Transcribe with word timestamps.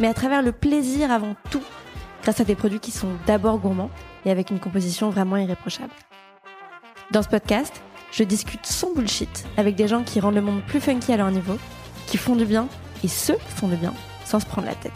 mais 0.00 0.08
à 0.08 0.14
travers 0.14 0.42
le 0.42 0.52
plaisir 0.52 1.10
avant 1.10 1.36
tout, 1.50 1.62
grâce 2.22 2.40
à 2.40 2.44
des 2.44 2.54
produits 2.54 2.80
qui 2.80 2.90
sont 2.90 3.10
d'abord 3.26 3.58
gourmands 3.58 3.90
et 4.24 4.30
avec 4.30 4.50
une 4.50 4.58
composition 4.58 5.10
vraiment 5.10 5.36
irréprochable. 5.36 5.92
Dans 7.10 7.22
ce 7.22 7.28
podcast, 7.28 7.82
je 8.12 8.24
discute 8.24 8.66
sans 8.66 8.92
bullshit 8.94 9.44
avec 9.56 9.76
des 9.76 9.88
gens 9.88 10.02
qui 10.02 10.20
rendent 10.20 10.34
le 10.34 10.40
monde 10.40 10.62
plus 10.66 10.80
funky 10.80 11.12
à 11.12 11.16
leur 11.16 11.30
niveau, 11.30 11.56
qui 12.06 12.16
font 12.16 12.36
du 12.36 12.44
bien 12.44 12.68
et 13.02 13.08
ceux 13.08 13.34
qui 13.34 13.52
font 13.52 13.68
du 13.68 13.76
bien 13.76 13.94
sans 14.24 14.40
se 14.40 14.46
prendre 14.46 14.66
la 14.66 14.74
tête. 14.74 14.92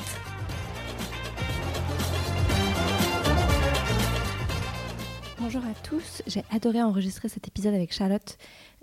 Bonjour 5.38 5.62
à 5.62 5.74
tous, 5.82 6.22
j'ai 6.26 6.42
adoré 6.50 6.82
enregistrer 6.82 7.28
cet 7.28 7.48
épisode 7.48 7.74
avec 7.74 7.92
Charlotte. 7.92 8.36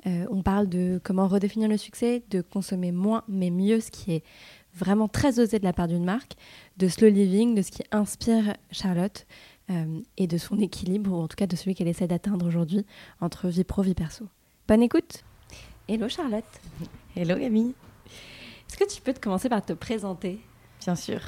Euh, 0.08 0.26
on 0.30 0.42
parle 0.44 0.68
de 0.68 1.00
comment 1.04 1.28
redéfinir 1.28 1.68
le 1.68 1.78
succès, 1.78 2.23
de 2.30 2.42
consommer 2.42 2.92
moins 2.92 3.23
mais 3.28 3.50
mieux, 3.50 3.80
ce 3.80 3.92
qui 3.92 4.14
est 4.14 4.23
vraiment 4.76 5.08
très 5.08 5.40
osé 5.40 5.60
de 5.60 5.64
la 5.64 5.74
part 5.74 5.88
d'une 5.88 6.04
marque, 6.04 6.34
de 6.78 6.88
slow 6.88 7.10
living, 7.10 7.56
de 7.56 7.62
ce 7.62 7.72
qui 7.72 7.84
inspire 7.92 8.56
Charlotte 8.72 9.26
euh, 9.70 10.00
et 10.18 10.28
de 10.28 10.38
son 10.38 10.59
équilibre, 10.59 11.12
ou 11.12 11.22
en 11.22 11.28
tout 11.28 11.36
cas 11.36 11.48
de 11.48 11.56
celui 11.56 11.76
qu'elle 11.76 11.88
essaie 11.88 12.08
d'atteindre 12.08 12.45
aujourd'hui 12.45 12.86
entre 13.22 13.48
vie 13.48 13.64
pro, 13.64 13.82
vie 13.82 13.95
perso. 13.95 14.28
Bonne 14.67 14.84
écoute 14.84 15.23
Hello 15.88 16.09
Charlotte 16.09 16.44
Hello 17.16 17.36
Camille 17.36 17.73
Est-ce 18.67 18.78
que 18.78 18.92
tu 18.92 19.02
peux 19.02 19.14
te 19.14 19.20
commencer 19.20 19.50
par 19.50 19.64
te 19.64 19.73
présenter? 19.73 20.40
Bien 20.82 20.95
sûr. 20.95 21.20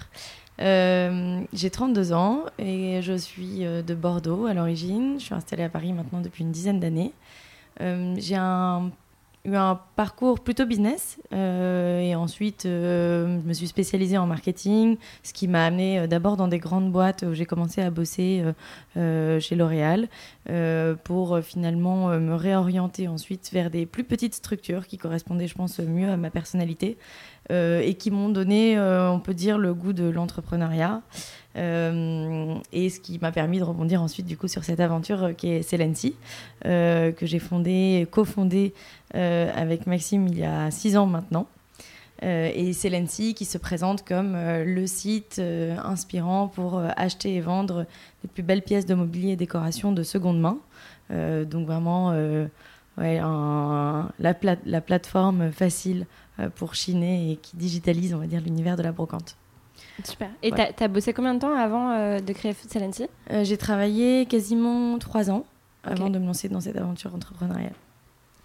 Euh, 0.60 1.42
j'ai 1.54 1.70
32 1.70 2.14
ans 2.14 2.46
et 2.58 3.02
je 3.02 3.14
suis 3.14 3.64
euh, 3.64 3.82
de 3.84 3.94
Bordeaux 3.94 4.48
à 4.48 4.54
l'origine. 4.54 5.20
Je 5.20 5.26
suis 5.26 5.36
installée 5.36 5.64
à 5.64 5.70
Paris 5.70 5.94
maintenant 5.94 6.22
depuis 6.22 6.44
une 6.44 6.52
dizaine 6.52 6.80
d'années. 6.80 7.14
j'ai 7.80 8.36
un 8.36 8.92
eu 9.48 9.56
un 9.56 9.80
parcours 9.96 10.42
plutôt 10.42 10.66
business 10.66 11.18
euh, 11.34 12.00
et 12.00 12.16
ensuite 12.16 12.66
euh, 12.66 13.40
je 13.42 13.48
me 13.48 13.54
suis 13.54 13.68
spécialisée 13.68 14.18
en 14.18 14.28
marketing, 14.28 14.98
ce 15.24 15.34
qui 15.34 15.48
m'a 15.48 15.66
amené 15.66 16.00
euh, 16.00 16.08
d'abord 16.08 16.38
dans 16.38 16.48
des 16.48 16.60
grandes 16.60 16.92
boîtes 16.92 17.24
où 17.28 17.34
j'ai 17.34 17.46
commencé 17.46 17.82
à 17.82 17.90
bosser 17.90 18.44
chez 18.96 19.56
L'Oréal 19.56 20.08
pour 21.04 21.40
finalement 21.40 22.10
me 22.20 22.34
réorienter 22.34 23.08
ensuite 23.08 23.50
vers 23.54 23.70
des 23.70 23.86
plus 23.86 24.04
petites 24.04 24.34
structures 24.34 24.88
qui 24.88 24.98
correspondaient 24.98 25.48
je 25.48 25.56
pense 25.56 25.80
mieux 25.80 26.10
à 26.10 26.18
ma 26.18 26.30
personnalité 26.30 26.98
et 27.50 27.96
qui 27.98 28.12
m'ont 28.12 28.30
donné 28.30 28.80
on 28.80 29.20
peut 29.20 29.34
dire 29.34 29.58
le 29.58 29.74
goût 29.74 29.94
de 29.94 30.10
l'entrepreneuriat. 30.10 31.02
Euh, 31.58 32.56
et 32.72 32.90
ce 32.90 33.00
qui 33.00 33.20
m'a 33.20 33.32
permis 33.32 33.60
de 33.60 33.64
rebondir 33.64 34.02
ensuite 34.02 34.26
du 34.26 34.38
coup 34.38 34.48
sur 34.48 34.64
cette 34.64 34.80
aventure 34.80 35.24
euh, 35.24 35.34
qui 35.34 35.50
est 35.50 35.62
Celency, 35.64 36.16
euh, 36.66 37.12
que 37.12 37.26
j'ai 37.26 37.40
fondée, 37.40 38.08
cofondée 38.12 38.74
avec 39.14 39.88
Maxime 39.88 40.28
il 40.28 40.38
y 40.38 40.44
a 40.44 40.70
six 40.70 40.96
ans 40.98 41.08
maintenant. 41.08 41.48
et 42.22 42.74
Celency 42.74 43.34
qui 43.34 43.46
se 43.46 43.58
présente 43.58 44.06
comme 44.06 44.36
le 44.36 44.86
site 44.86 45.42
inspirant 45.84 46.48
pour 46.48 46.80
acheter 46.98 47.36
et 47.36 47.42
vendre 47.42 47.86
les 48.24 48.30
plus 48.30 48.44
belles 48.44 48.62
pièces 48.62 48.86
de 48.86 48.94
mobilier 48.94 49.32
et 49.32 49.36
décoration 49.36 49.92
de 49.92 50.04
seconde 50.04 50.40
main. 50.40 50.60
donc 51.46 51.66
vraiment 51.66 52.12
la, 52.98 54.10
la, 54.20 54.82
plateforme 54.82 55.52
facile 55.52 56.06
pour 56.56 56.76
chiner 56.76 57.32
et 57.32 57.36
qui 57.38 57.56
digitalise, 57.56 58.14
on 58.14 58.20
va 58.20 58.28
dire, 58.28 58.42
l'univers 58.42 58.76
de 58.76 58.84
la 58.84 58.92
brocante. 58.92 59.38
Super. 60.04 60.30
Et 60.44 60.52
tu 60.52 60.84
as, 60.84 60.88
bossé 60.88 61.14
combien 61.14 61.34
de 61.34 61.40
temps 61.40 61.56
avant 61.56 61.92
euh, 61.92 62.20
de 62.20 62.34
créer 62.34 62.54
Celency 62.54 63.08
euh, 63.32 63.44
J'ai 63.44 63.58
travaillé 63.58 64.26
quasiment 64.26 64.98
trois 65.00 65.32
ans 65.32 65.46
avant 65.84 66.10
de 66.10 66.20
me 66.20 66.26
lancer 66.26 66.50
dans 66.50 66.62
cette 66.62 66.78
aventure 66.78 67.16
entrepreneuriale. 67.16 67.74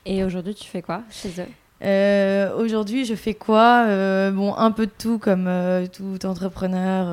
Et 0.06 0.24
aujourd'hui, 0.24 0.54
tu 0.54 0.68
fais 0.68 0.82
quoi 0.82 1.02
chez 1.10 1.28
eux? 1.40 1.46
Euh, 1.84 2.56
Aujourd'hui, 2.56 3.04
je 3.04 3.14
fais 3.14 3.34
quoi? 3.34 3.84
Bon, 4.30 4.54
un 4.54 4.70
peu 4.70 4.86
de 4.86 4.92
tout 4.96 5.18
comme 5.18 5.50
tout 5.92 6.24
entrepreneur 6.24 7.06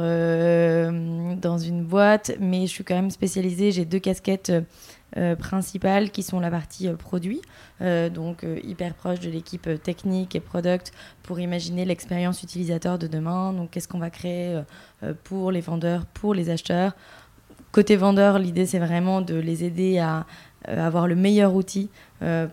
dans 1.38 1.58
une 1.58 1.84
boîte, 1.84 2.32
mais 2.40 2.62
je 2.62 2.72
suis 2.72 2.84
quand 2.84 2.96
même 2.96 3.12
spécialisée. 3.12 3.72
J'ai 3.72 3.86
deux 3.86 4.00
casquettes 4.00 4.52
euh, 5.18 5.36
principales 5.36 6.12
qui 6.12 6.22
sont 6.22 6.40
la 6.40 6.52
partie 6.52 6.88
euh, 6.88 6.96
produit, 6.96 7.42
euh, 7.82 8.10
donc 8.10 8.46
hyper 8.64 8.94
proche 8.94 9.20
de 9.20 9.30
l'équipe 9.30 9.68
technique 9.82 10.36
et 10.36 10.40
product 10.40 10.92
pour 11.24 11.40
imaginer 11.40 11.84
l'expérience 11.84 12.44
utilisateur 12.44 13.00
de 13.00 13.08
demain. 13.08 13.54
Donc 13.54 13.72
qu'est-ce 13.72 13.88
qu'on 13.88 14.00
va 14.00 14.12
créer 14.12 14.62
pour 15.24 15.52
les 15.52 15.62
vendeurs, 15.62 16.06
pour 16.06 16.34
les 16.34 16.50
acheteurs? 16.50 16.94
Côté 17.72 17.96
vendeur, 17.96 18.40
l'idée 18.40 18.66
c'est 18.66 18.80
vraiment 18.80 19.22
de 19.22 19.36
les 19.36 19.64
aider 19.64 20.00
à 20.00 20.26
avoir 20.66 21.08
le 21.08 21.16
meilleur 21.16 21.56
outil 21.56 21.90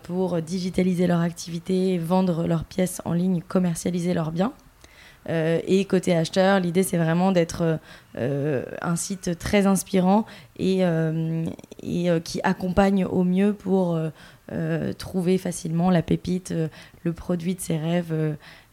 pour 0.03 0.41
digitaliser 0.41 1.07
leur 1.07 1.21
activité, 1.21 1.97
vendre 1.97 2.47
leurs 2.47 2.65
pièces 2.65 3.01
en 3.05 3.13
ligne, 3.13 3.41
commercialiser 3.41 4.13
leurs 4.13 4.31
biens. 4.31 4.53
Euh, 5.29 5.59
et 5.67 5.85
côté 5.85 6.15
acheteur, 6.15 6.59
l'idée 6.59 6.83
c'est 6.83 6.97
vraiment 6.97 7.31
d'être 7.31 7.79
euh, 8.17 8.63
un 8.81 8.95
site 8.95 9.37
très 9.37 9.67
inspirant 9.67 10.25
et, 10.57 10.85
euh, 10.85 11.45
qui 11.81 12.39
accompagne 12.43 13.05
au 13.05 13.23
mieux 13.23 13.53
pour 13.53 13.99
trouver 14.97 15.37
facilement 15.37 15.89
la 15.89 16.01
pépite, 16.01 16.53
le 17.03 17.13
produit 17.13 17.55
de 17.55 17.61
ses 17.61 17.77
rêves. 17.77 18.13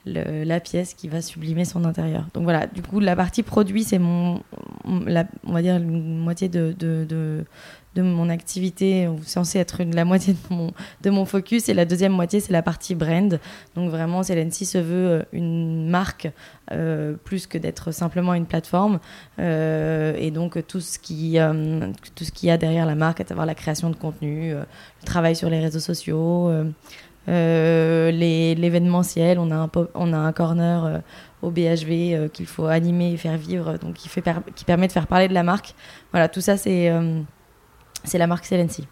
la 0.07 0.61
pièce 0.61 0.95
qui 0.95 1.09
va 1.09 1.23
sublimer 1.23 1.65
son 1.65 1.85
intérieur. 1.85 2.27
Donc 2.35 2.45
voilà, 2.45 2.67
du 2.67 2.83
coup, 2.83 3.01
la 3.01 3.17
partie 3.17 3.43
produit, 3.43 3.85
c'est 3.85 3.99
mon, 3.99 4.43
on 4.85 5.53
va 5.53 5.63
dire, 5.63 5.77
une 5.77 6.19
moitié 6.19 6.49
de 6.49 7.45
mon 8.03 8.29
activité, 8.29 9.09
censé 9.25 9.59
être 9.59 9.83
la 9.83 10.05
moitié 10.05 10.35
de 10.35 10.55
mon, 10.55 10.73
de 11.03 11.11
mon 11.11 11.25
focus, 11.25 11.69
et 11.69 11.75
la 11.75 11.85
deuxième 11.85 12.13
moitié, 12.13 12.41
c'est 12.41 12.53
la 12.53 12.63
partie 12.63 12.95
brand. 12.95 13.41
Donc 13.75 13.91
vraiment, 13.91 14.23
Celency 14.23 14.67
se 14.67 14.79
veut 14.79 15.11
euh, 15.11 15.23
une 15.33 15.89
marque 15.89 16.31
euh, 16.73 17.15
plus 17.25 17.47
que 17.47 17.59
d'être 17.59 17.93
simplement 17.93 18.35
une 18.35 18.47
plateforme. 18.47 19.01
Euh, 19.39 20.15
et 20.19 20.31
donc 20.31 20.67
tout 20.67 20.81
ce 20.81 20.99
qui 20.99 21.39
tout 22.15 22.25
ce 22.25 22.33
qu'il 22.33 22.49
y 22.49 22.53
a 22.53 22.59
derrière 22.59 22.87
la 22.87 22.95
marque, 22.95 23.21
à 23.21 23.27
savoir 23.27 23.47
la 23.47 23.55
création 23.55 23.91
de 23.91 23.97
contenu, 23.97 24.53
le 24.53 24.65
travail 25.05 25.37
sur 25.37 25.51
les 25.51 25.61
réseaux 25.61 25.81
sociaux. 25.81 26.51
l'événementiel, 27.27 29.39
on 29.39 29.51
a 29.51 29.57
un 29.57 29.71
on 29.95 30.13
a 30.13 30.19
un 30.19 30.33
corner 30.33 31.03
au 31.43 31.51
BHV 31.51 32.31
qu'il 32.33 32.47
faut 32.47 32.67
animer 32.67 33.13
et 33.13 33.17
faire 33.17 33.37
vivre, 33.37 33.77
donc 33.79 33.95
qui, 33.95 34.09
fait 34.09 34.23
qui 34.55 34.65
permet 34.65 34.87
de 34.87 34.93
faire 34.93 35.07
parler 35.07 35.29
de 35.29 35.35
la 35.35 35.43
marque. 35.43 35.75
Voilà, 36.13 36.29
tout 36.29 36.41
ça 36.41 36.57
c'est 36.57 36.91
c'est 38.05 38.19
la 38.19 38.27
marque 38.27 38.45
Celency. 38.45 38.87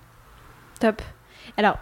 Top. 0.80 1.00
Alors, 1.56 1.78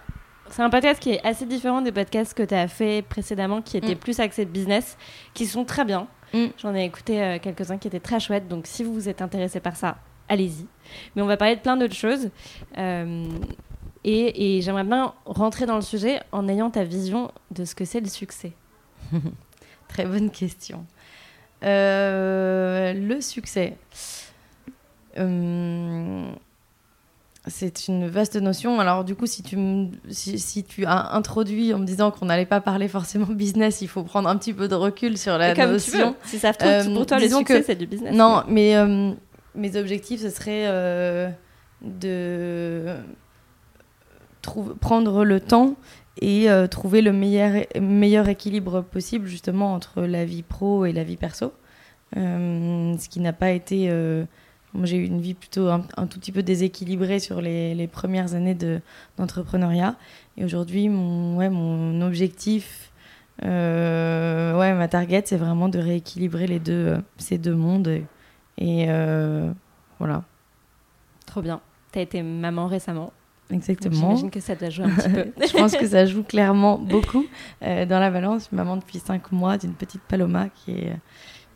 c'est 0.51 0.63
un 0.63 0.71
podcast 0.71 1.01
qui 1.01 1.11
est 1.13 1.25
assez 1.25 1.47
différent 1.47 1.81
des 1.81 1.93
podcasts 1.93 2.35
que 2.35 2.43
tu 2.43 2.55
as 2.55 2.69
fait 2.69 3.03
précédemment, 3.03 3.63
qui 3.63 3.77
étaient 3.77 3.95
mm. 3.95 3.99
plus 3.99 4.21
axés 4.21 4.45
de 4.45 4.51
business, 4.51 4.99
qui 5.33 5.47
sont 5.47 5.65
très 5.65 5.85
bien. 5.85 6.09
Mm. 6.35 6.47
J'en 6.59 6.75
ai 6.75 6.85
écouté 6.85 7.23
euh, 7.23 7.39
quelques-uns 7.41 7.79
qui 7.79 7.89
étaient 7.89 8.01
très 8.01 8.21
chouettes, 8.21 8.49
donc 8.49 8.67
si 8.67 8.83
vous 8.83 8.93
vous 8.93 9.09
êtes 9.09 9.23
intéressé 9.23 9.61
par 9.61 9.77
ça, 9.77 9.99
allez-y. 10.29 10.67
Mais 11.15 11.23
on 11.23 11.27
va 11.27 11.37
parler 11.37 11.57
de 11.57 11.61
plein 11.61 11.77
d'autres 11.77 11.95
choses. 11.95 12.31
Euh, 12.79 13.29
et, 14.03 14.61
j'aimerais 14.63 14.85
bien 14.85 15.15
rentrer 15.25 15.67
dans 15.67 15.77
le 15.77 15.83
sujet 15.83 16.21
en 16.33 16.49
ayant 16.49 16.71
ta 16.71 16.85
vision 16.85 17.31
de 17.51 17.65
ce 17.65 17.75
que 17.75 17.85
c'est 17.85 18.01
le 18.01 18.09
succès. 18.09 18.53
très 19.89 20.05
bonne 20.05 20.31
question. 20.31 20.87
Euh, 21.63 22.93
le 22.95 23.21
succès. 23.21 23.77
C'est 27.47 27.89
une 27.89 28.07
vaste 28.07 28.37
notion. 28.37 28.81
Alors 28.81 29.03
du 29.03 29.15
coup, 29.15 29.27
si 29.27 29.43
tu, 29.43 29.57
si, 30.11 30.65
tu 30.65 30.85
as 30.85 31.15
introduit 31.15 31.73
en 31.73 31.79
me 31.79 31.87
disant 31.87 32.11
qu'on 32.11 32.27
n'allait 32.27 32.45
pas 32.45 32.61
parler 32.61 32.87
forcément 32.87 33.27
business, 33.27 33.81
il 33.81 33.89
faut 33.89 34.03
prendre 34.03 34.29
un 34.29 34.37
petit 34.37 34.53
peu 34.53 34.69
de 34.69 34.75
recul 34.75 35.17
sur 35.17 35.39
la 35.39 35.55
comme 35.55 35.73
notion. 35.73 36.15
Tu 36.23 36.29
Si 36.31 36.39
ça 36.39 36.53
trouve, 36.53 36.71
euh, 36.71 36.95
pour 36.95 37.07
toi, 37.07 37.19
le 37.19 37.29
succès, 37.29 37.63
c'est 37.63 37.77
du 37.77 37.87
business. 37.87 38.15
Non, 38.15 38.43
mais 38.47 38.77
euh, 38.77 39.13
mes 39.55 39.77
objectifs, 39.77 40.21
ce 40.21 40.29
serait 40.29 40.67
euh, 40.67 41.31
de 41.81 42.95
prendre 44.81 45.25
le 45.25 45.41
temps 45.41 45.77
et 46.21 46.49
trouver 46.71 47.01
le 47.01 47.13
meilleur, 47.13 47.65
meilleur 47.81 48.29
équilibre 48.29 48.83
possible 48.83 49.27
justement 49.27 49.73
entre 49.73 50.03
la 50.03 50.27
vie 50.27 50.43
pro 50.43 50.85
et 50.85 50.93
la 50.93 51.05
vie 51.05 51.17
perso. 51.17 51.55
ce 52.15 53.09
qui 53.09 53.21
n'a 53.21 53.33
pas 53.33 53.51
été 53.51 53.91
j'ai 54.83 54.97
eu 54.97 55.05
une 55.05 55.21
vie 55.21 55.35
plutôt 55.35 55.69
un, 55.69 55.81
tout 56.07 56.19
petit 56.19 56.33
peu 56.33 56.43
déséquilibrée 56.43 57.19
sur 57.19 57.41
les, 57.41 57.75
les 57.75 57.87
premières 57.87 58.35
années 58.35 58.57
d'entrepreneuriat. 59.17 59.97
et 60.37 60.45
aujourd'hui, 60.45 60.89
mon, 60.89 61.37
ouais, 61.37 61.51
mon 61.51 62.01
objectif, 62.03 62.93
euh, 63.45 64.59
ouais, 64.59 64.75
ma 64.75 64.89
target, 64.89 65.23
c'est 65.25 65.37
vraiment 65.37 65.69
de 65.69 65.79
rééquilibrer 65.79 66.47
les 66.47 66.61
deux, 66.61 66.99
ces 67.19 67.39
deux 67.39 67.55
mondes 67.55 67.89
et, 67.89 68.05
Et 68.59 68.87
voilà. 69.99 70.25
Trop 71.27 71.43
bien. 71.43 71.61
Tu 71.93 71.99
as 71.99 72.03
été 72.03 72.23
maman 72.23 72.67
récemment. 72.67 73.13
Exactement. 73.51 73.95
J'imagine 73.97 74.31
que 74.31 74.41
ça 74.41 74.55
doit 74.55 74.71
jouer 74.71 74.85
un 74.85 74.91
petit 74.91 75.09
peu. 75.09 75.33
je 75.47 75.53
pense 75.53 75.77
que 75.77 75.87
ça 75.87 76.07
joue 76.07 76.23
clairement 76.23 76.79
beaucoup 76.79 77.27
dans 77.61 77.99
la 77.99 78.11
balance. 78.11 78.53
Maman 78.53 78.77
depuis 78.77 78.99
5 78.99 79.33
mois 79.33 79.59
d'une 79.59 79.75
petite 79.75 80.03
Paloma 80.03 80.49
qui 80.49 80.73
est 80.73 80.97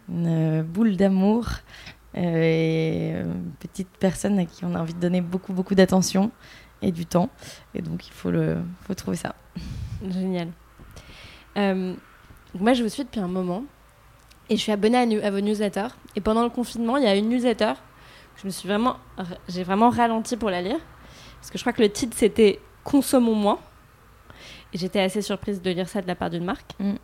une 0.08 0.62
boule 0.62 0.96
d'amour 0.96 1.46
et 2.14 3.10
une 3.10 3.52
petite 3.58 3.88
personne 3.98 4.38
à 4.38 4.44
qui 4.44 4.64
on 4.64 4.74
a 4.74 4.80
envie 4.80 4.94
de 4.94 5.00
donner 5.00 5.20
beaucoup, 5.20 5.52
beaucoup 5.52 5.74
d'attention 5.74 6.30
et 6.82 6.92
du 6.92 7.06
temps. 7.06 7.30
Et 7.74 7.82
donc, 7.82 8.06
il 8.06 8.12
faut, 8.12 8.30
le, 8.30 8.58
faut 8.86 8.94
trouver 8.94 9.16
ça. 9.16 9.34
Génial. 10.08 10.48
Euh, 11.56 11.94
moi, 12.58 12.72
je 12.72 12.82
vous 12.82 12.88
suis 12.88 13.04
depuis 13.04 13.20
un 13.20 13.28
moment 13.28 13.64
et 14.48 14.56
je 14.56 14.60
suis 14.60 14.72
abonnée 14.72 15.22
à, 15.22 15.30
vos 15.30 15.40
newsletters. 15.40 15.88
Et 16.16 16.20
pendant 16.20 16.42
le 16.42 16.50
confinement, 16.50 16.96
il 16.96 17.04
y 17.04 17.06
a 17.06 17.16
une 17.16 17.28
newsletter 17.28 17.74
je 18.36 18.46
me 18.46 18.50
suis 18.50 18.68
vraiment, 18.68 18.96
j'ai 19.48 19.62
vraiment 19.62 19.90
ralenti 19.90 20.36
pour 20.36 20.50
la 20.50 20.62
lire 20.62 20.78
parce 21.36 21.50
que 21.50 21.58
je 21.58 21.62
crois 21.62 21.72
que 21.72 21.82
le 21.82 21.90
titre 21.90 22.16
c'était 22.16 22.60
Consommons 22.82 23.34
moins. 23.34 23.58
Et 24.72 24.78
j'étais 24.78 25.00
assez 25.00 25.22
surprise 25.22 25.62
de 25.62 25.70
lire 25.70 25.88
ça 25.88 26.02
de 26.02 26.06
la 26.06 26.14
part 26.14 26.28
d'une 26.28 26.44
marque. 26.44 26.72
Mm. 26.78 26.94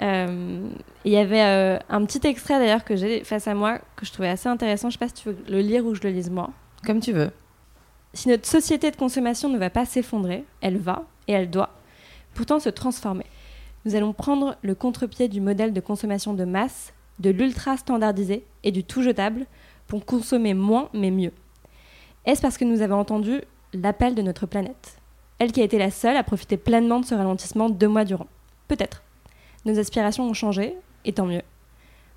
Euh, 0.00 0.68
il 1.04 1.12
y 1.12 1.16
avait 1.16 1.42
euh, 1.42 1.78
un 1.88 2.04
petit 2.04 2.26
extrait 2.26 2.58
d'ailleurs 2.58 2.84
que 2.84 2.96
j'ai 2.96 3.22
face 3.22 3.46
à 3.46 3.54
moi 3.54 3.78
que 3.96 4.04
je 4.04 4.12
trouvais 4.12 4.28
assez 4.28 4.48
intéressant. 4.48 4.90
Je 4.90 4.94
sais 4.94 4.98
pas 4.98 5.08
si 5.08 5.14
tu 5.14 5.28
veux 5.28 5.36
le 5.48 5.60
lire 5.60 5.84
ou 5.86 5.94
je 5.94 6.02
le 6.02 6.10
lise 6.10 6.30
moi. 6.30 6.50
Comme 6.84 7.00
tu 7.00 7.12
veux. 7.12 7.30
Si 8.12 8.28
notre 8.28 8.46
société 8.46 8.90
de 8.90 8.96
consommation 8.96 9.48
ne 9.48 9.58
va 9.58 9.70
pas 9.70 9.84
s'effondrer, 9.84 10.44
elle 10.60 10.78
va 10.78 11.04
et 11.28 11.32
elle 11.32 11.50
doit 11.50 11.70
pourtant 12.34 12.58
se 12.58 12.68
transformer. 12.68 13.26
Nous 13.84 13.94
allons 13.94 14.12
prendre 14.12 14.56
le 14.62 14.74
contre-pied 14.74 15.28
du 15.28 15.40
modèle 15.40 15.72
de 15.72 15.80
consommation 15.80 16.34
de 16.34 16.44
masse, 16.44 16.92
de 17.18 17.30
l'ultra 17.30 17.76
standardisé 17.76 18.44
et 18.62 18.72
du 18.72 18.82
tout 18.82 19.02
jetable 19.02 19.46
pour 19.86 20.04
consommer 20.04 20.54
moins 20.54 20.88
mais 20.92 21.10
mieux. 21.10 21.32
Est-ce 22.24 22.40
parce 22.40 22.58
que 22.58 22.64
nous 22.64 22.82
avons 22.82 22.98
entendu 22.98 23.42
l'appel 23.72 24.14
de 24.14 24.22
notre 24.22 24.46
planète? 24.46 24.96
Elle 25.38 25.52
qui 25.52 25.60
a 25.60 25.64
été 25.64 25.78
la 25.78 25.90
seule 25.90 26.16
à 26.16 26.22
profiter 26.22 26.56
pleinement 26.56 27.00
de 27.00 27.04
ce 27.04 27.14
ralentissement 27.14 27.68
deux 27.68 27.88
mois 27.88 28.04
durant. 28.04 28.26
Peut-être. 28.68 29.03
Nos 29.64 29.78
aspirations 29.78 30.28
ont 30.28 30.34
changé, 30.34 30.76
et 31.04 31.12
tant 31.12 31.26
mieux. 31.26 31.42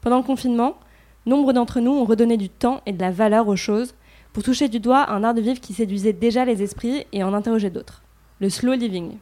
Pendant 0.01 0.17
le 0.17 0.23
confinement, 0.23 0.77
nombre 1.25 1.53
d'entre 1.53 1.79
nous 1.79 1.91
ont 1.91 2.05
redonné 2.05 2.37
du 2.37 2.49
temps 2.49 2.81
et 2.85 2.93
de 2.93 3.01
la 3.01 3.11
valeur 3.11 3.47
aux 3.47 3.55
choses 3.55 3.95
pour 4.33 4.43
toucher 4.43 4.67
du 4.69 4.79
doigt 4.79 5.09
un 5.09 5.23
art 5.23 5.33
de 5.33 5.41
vivre 5.41 5.59
qui 5.59 5.73
séduisait 5.73 6.13
déjà 6.13 6.45
les 6.45 6.61
esprits 6.61 7.05
et 7.11 7.23
en 7.23 7.33
interroger 7.33 7.69
d'autres. 7.69 8.03
Le 8.39 8.49
slow 8.49 8.73
living. 8.73 9.17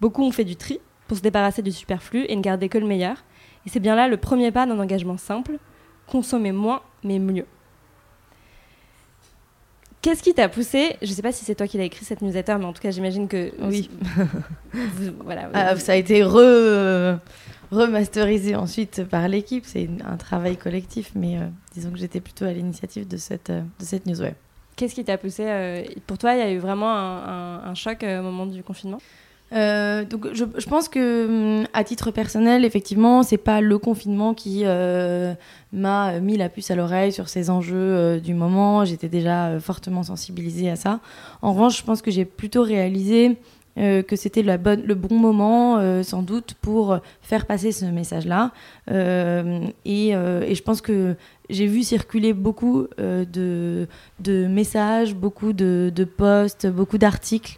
Beaucoup 0.00 0.22
ont 0.22 0.30
fait 0.30 0.44
du 0.44 0.56
tri 0.56 0.80
pour 1.06 1.16
se 1.16 1.22
débarrasser 1.22 1.62
du 1.62 1.72
superflu 1.72 2.24
et 2.28 2.36
ne 2.36 2.40
garder 2.40 2.68
que 2.68 2.78
le 2.78 2.86
meilleur. 2.86 3.24
Et 3.66 3.68
c'est 3.68 3.80
bien 3.80 3.94
là 3.94 4.08
le 4.08 4.16
premier 4.16 4.50
pas 4.50 4.66
d'un 4.66 4.78
engagement 4.78 5.18
simple, 5.18 5.58
consommer 6.06 6.52
moins 6.52 6.82
mais 7.04 7.18
mieux. 7.18 7.46
Qu'est-ce 10.00 10.22
qui 10.22 10.32
t'a 10.32 10.48
poussé? 10.48 10.96
Je 11.02 11.08
ne 11.08 11.12
sais 11.12 11.22
pas 11.22 11.32
si 11.32 11.44
c'est 11.44 11.56
toi 11.56 11.66
qui 11.66 11.76
l'as 11.76 11.84
écrit 11.84 12.04
cette 12.04 12.22
newsletter, 12.22 12.56
mais 12.58 12.66
en 12.66 12.72
tout 12.72 12.82
cas, 12.82 12.90
j'imagine 12.90 13.26
que. 13.26 13.52
Oui. 13.60 13.90
voilà, 15.24 15.50
ah, 15.54 15.76
ça 15.76 15.92
a 15.92 15.94
été 15.96 16.22
re, 16.22 17.18
remasterisé 17.72 18.54
ensuite 18.54 19.04
par 19.04 19.26
l'équipe. 19.26 19.64
C'est 19.66 19.88
un 20.04 20.16
travail 20.16 20.56
collectif, 20.56 21.10
mais 21.16 21.38
euh, 21.38 21.46
disons 21.74 21.90
que 21.90 21.98
j'étais 21.98 22.20
plutôt 22.20 22.44
à 22.44 22.52
l'initiative 22.52 23.08
de 23.08 23.16
cette, 23.16 23.50
euh, 23.50 23.62
de 23.80 23.84
cette 23.84 24.06
news. 24.06 24.24
Qu'est-ce 24.76 24.94
qui 24.94 25.04
t'a 25.04 25.18
poussé 25.18 25.44
euh, 25.46 25.84
Pour 26.06 26.16
toi, 26.16 26.34
il 26.34 26.38
y 26.38 26.42
a 26.42 26.52
eu 26.52 26.58
vraiment 26.58 26.96
un, 26.96 27.64
un 27.64 27.74
choc 27.74 28.04
au 28.04 28.22
moment 28.22 28.46
du 28.46 28.62
confinement? 28.62 29.00
Euh, 29.52 30.04
donc 30.04 30.26
je, 30.34 30.44
pense 30.68 30.88
que 30.88 31.60
hum, 31.60 31.66
à 31.72 31.84
titre 31.84 32.10
personnel, 32.10 32.64
effectivement, 32.64 33.22
c'est 33.22 33.38
pas 33.38 33.60
le 33.60 33.78
confinement 33.78 34.34
qui 34.34 34.62
euh, 34.64 35.34
m'a 35.72 36.20
mis 36.20 36.36
la 36.36 36.48
puce 36.48 36.70
à 36.70 36.74
l'oreille 36.74 37.12
sur 37.12 37.28
ces 37.28 37.48
enjeux 37.48 37.76
euh, 37.76 38.20
du 38.20 38.34
moment. 38.34 38.84
J'étais 38.84 39.08
déjà 39.08 39.58
fortement 39.60 40.02
sensibilisée 40.02 40.70
à 40.70 40.76
ça. 40.76 41.00
En 41.40 41.52
revanche, 41.52 41.78
je 41.78 41.84
pense 41.84 42.02
que 42.02 42.10
j'ai 42.10 42.24
plutôt 42.24 42.62
réalisé 42.62 43.36
que 43.76 44.16
c'était 44.16 44.42
le 44.42 44.94
bon 44.96 45.14
moment, 45.14 46.02
sans 46.02 46.22
doute, 46.22 46.54
pour 46.60 46.98
faire 47.22 47.46
passer 47.46 47.70
ce 47.70 47.84
message-là. 47.84 48.50
Et, 48.88 50.10
je 50.10 50.62
pense 50.62 50.80
que 50.80 51.14
j'ai 51.48 51.68
vu 51.68 51.84
circuler 51.84 52.32
beaucoup 52.32 52.88
de, 52.98 53.86
de, 54.18 54.46
messages, 54.48 55.14
beaucoup 55.14 55.52
de, 55.52 55.92
de 55.94 56.02
posts, 56.02 56.66
beaucoup 56.66 56.98
d'articles 56.98 57.56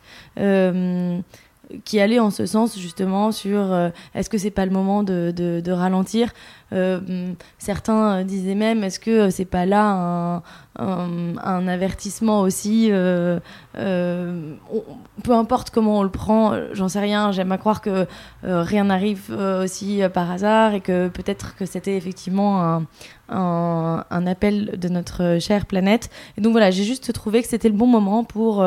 qui 1.85 2.01
allait 2.01 2.19
en 2.19 2.31
ce 2.31 2.47
sens 2.47 2.79
justement 2.79 3.33
sur 3.33 3.73
euh, 3.73 3.91
est-ce 4.15 4.31
que 4.31 4.39
c'est 4.39 4.51
pas 4.51 4.65
le 4.65 4.73
moment 4.73 5.03
de, 5.03 5.33
de, 5.35 5.73
ralentir 5.73 6.31
euh, 6.73 7.33
certains 7.59 8.25
disaient 8.25 8.55
même 8.55 8.85
est-ce 8.85 9.01
que 9.01 9.31
c'est 9.31 9.45
pas 9.45 9.67
là 9.67 10.43
un, 10.79 11.37
un, 11.39 11.69
avertissement 11.69 12.41
aussi 12.41 12.89
euh, 12.91 13.39
peu 13.75 15.33
importe 15.33 15.71
comment 15.71 15.99
on 15.99 16.03
le 16.03 16.11
prend 16.11 16.55
j'en 16.73 16.89
sais 16.89 17.01
rien 17.01 17.33
j'aime 17.33 17.53
à 17.53 17.59
croire 17.59 17.81
que 17.81 18.07
rien 18.43 18.85
n'arrive 18.85 19.31
aussi 19.63 20.03
par 20.13 20.31
hasard 20.31 20.75
et 20.75 20.81
que 20.81 21.09
peut-être 21.09 21.57
que 21.57 21.67
c'était 21.67 21.97
effectivement 21.97 22.63
un, 23.29 24.05
un, 24.11 24.27
appel 24.27 24.79
de 24.79 24.89
notre 24.89 25.39
chère 25.41 25.67
planète. 25.67 26.11
Et 26.37 26.41
donc 26.41 26.53
voilà 26.53 26.71
j'ai 26.71 26.85
juste 26.85 27.13
trouvé 27.13 27.43
que 27.43 27.49
c'était 27.49 27.69
le 27.69 27.77
bon 27.77 27.87
moment 27.87 28.25
pour 28.25 28.65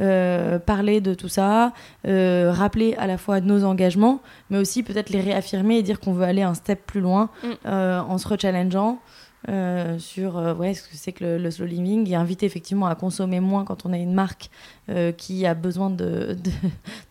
euh, 0.00 0.58
parler 0.58 1.02
de 1.02 1.12
tout 1.12 1.28
ça, 1.28 1.72
euh, 2.06 2.50
rappeler 2.50 2.94
à 2.94 3.06
la 3.06 3.18
fois 3.18 3.40
nos 3.40 3.62
engagements, 3.64 4.22
mais 4.48 4.56
aussi 4.56 4.82
peut-être 4.82 5.10
les 5.10 5.20
réaffirmer 5.20 5.76
et 5.76 5.82
dire 5.82 6.00
qu'on 6.00 6.14
veut 6.14 6.24
aller 6.24 6.40
un 6.40 6.54
step 6.54 6.86
plus 6.86 7.00
loin 7.00 7.28
mm. 7.42 7.48
euh, 7.66 8.00
en 8.00 8.18
se 8.18 8.28
rechallengeant. 8.28 8.98
Sur 9.98 10.36
ouais, 10.56 10.72
ce 10.72 10.82
que 10.82 10.90
c'est 10.92 11.10
que 11.10 11.24
le, 11.36 11.50
slow 11.50 11.66
living 11.66 12.08
et 12.08 12.14
inviter 12.14 12.46
effectivement 12.46 12.86
à 12.86 12.94
consommer 12.94 13.40
moins 13.40 13.64
quand 13.64 13.84
on 13.84 13.92
a 13.92 13.96
une 13.96 14.14
marque 14.14 14.50
qui 15.16 15.44
a 15.46 15.54
besoin 15.54 15.90
de, 15.90 16.36
de, 16.40 16.50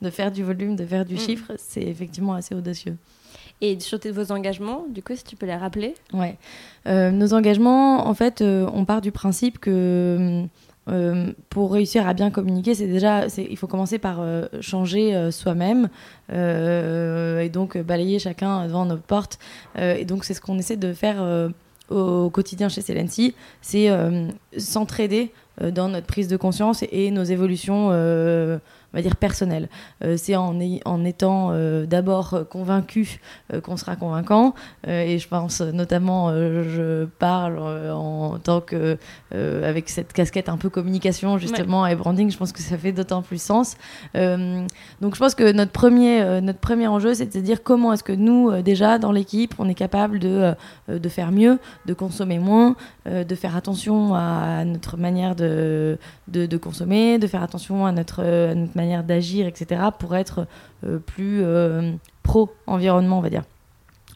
de, 0.01 0.09
faire 0.09 0.31
du 0.31 0.41
volume, 0.41 0.77
de 0.77 0.85
faire 0.85 1.03
du 1.03 1.15
mm. 1.15 1.19
chiffre, 1.19 1.51
c'est 1.57 1.83
effectivement 1.83 2.33
assez 2.33 2.55
audacieux. 2.55 2.95
Et 3.59 3.77
sur 3.81 3.99
vos 4.13 4.31
engagements, 4.31 4.85
du 4.89 5.03
coup, 5.03 5.13
si 5.13 5.25
tu 5.25 5.35
peux 5.35 5.45
les 5.45 5.57
rappeler? 5.57 5.93
Ouais. 6.13 6.37
nos 6.85 7.33
engagements, 7.33 8.07
en 8.07 8.13
fait, 8.13 8.41
on 8.41 8.85
part 8.85 9.01
du 9.01 9.11
principe 9.11 9.59
que 9.59 10.47
euh, 10.89 11.31
pour 11.49 11.71
réussir 11.73 12.07
à 12.07 12.13
bien 12.13 12.31
communiquer, 12.31 12.73
c'est 12.73 12.87
déjà, 12.87 13.27
il 13.37 13.57
faut 13.57 13.67
commencer 13.67 13.99
par 13.99 14.17
euh, 14.19 14.47
changer 14.61 15.15
euh, 15.15 15.29
soi-même 15.29 15.89
et 16.29 17.49
donc 17.49 17.77
balayer 17.77 18.17
chacun 18.19 18.65
devant 18.65 18.85
notre 18.85 19.03
porte. 19.03 19.37
et 19.77 20.05
donc 20.05 20.23
c'est 20.23 20.33
ce 20.33 20.41
qu'on 20.41 20.57
essaie 20.57 20.77
de 20.77 20.93
faire 20.93 21.21
au 21.89 22.29
quotidien 22.29 22.69
chez 22.69 22.79
Celency, 22.79 23.35
c'est 23.61 23.89
s'entraider 24.57 25.33
dans 25.59 25.89
notre 25.89 26.07
prise 26.07 26.29
de 26.29 26.37
conscience 26.37 26.85
et 26.89 27.11
nos 27.11 27.23
évolutions 27.23 27.89
on 28.93 28.97
va 28.97 29.01
dire 29.01 29.15
personnel. 29.15 29.69
Euh, 30.03 30.15
c'est 30.17 30.35
en, 30.35 30.57
en, 30.85 31.05
étant 31.05 31.51
euh, 31.51 31.85
d'abord 31.85 32.43
convaincu 32.49 33.19
euh, 33.53 33.61
qu'on 33.61 33.77
sera 33.77 33.95
convaincant. 33.95 34.53
et 34.87 35.17
je 35.19 35.27
pense 35.27 35.61
notamment, 35.61 36.31
je 36.33 37.05
parle 37.05 37.59
en 37.59 38.37
tant 38.39 38.61
que 38.61 38.97
avec 39.31 39.89
cette 39.89 40.13
casquette 40.13 40.49
un 40.49 40.57
peu 40.57 40.69
communication 40.69 41.37
justement 41.37 41.87
et 41.87 41.95
branding. 41.95 42.31
Je 42.31 42.37
pense 42.37 42.51
que 42.51 42.61
ça 42.61 42.77
fait 42.77 42.91
d'autant 42.91 43.21
plus 43.21 43.41
sens. 43.41 43.75
donc 44.13 45.15
je 45.15 45.19
pense 45.19 45.35
que 45.35 45.51
notre 45.51 45.71
premier 45.71 46.41
notre 46.41 46.59
premier 46.59 46.87
enjeu, 46.87 47.13
c'est 47.13 47.27
de 47.27 47.33
se 47.33 47.39
dire 47.39 47.63
comment 47.63 47.93
est-ce 47.93 48.03
que 48.03 48.13
nous 48.13 48.61
déjà 48.61 48.97
dans 48.97 49.11
l'équipe, 49.11 49.53
on 49.59 49.69
est 49.69 49.75
capable 49.75 50.19
de 50.19 50.53
de 50.87 51.09
faire 51.09 51.31
mieux, 51.31 51.59
de 51.85 51.93
consommer 51.93 52.39
moins, 52.39 52.75
de 53.05 53.35
faire 53.35 53.55
attention 53.55 54.15
à 54.15 54.65
notre 54.65 54.97
manière 54.97 55.35
de, 55.35 55.97
de, 56.27 56.45
de 56.45 56.57
consommer, 56.57 57.19
de 57.19 57.27
faire 57.27 57.43
attention 57.43 57.85
à 57.85 57.91
notre, 57.91 58.21
à 58.21 58.55
notre 58.55 58.75
manière 58.75 58.80
d'agir, 59.03 59.47
etc., 59.47 59.81
pour 59.97 60.15
être 60.15 60.47
euh, 60.85 60.99
plus 60.99 61.41
euh, 61.43 61.93
pro-environnement, 62.23 63.19
on 63.19 63.21
va 63.21 63.29
dire. 63.29 63.43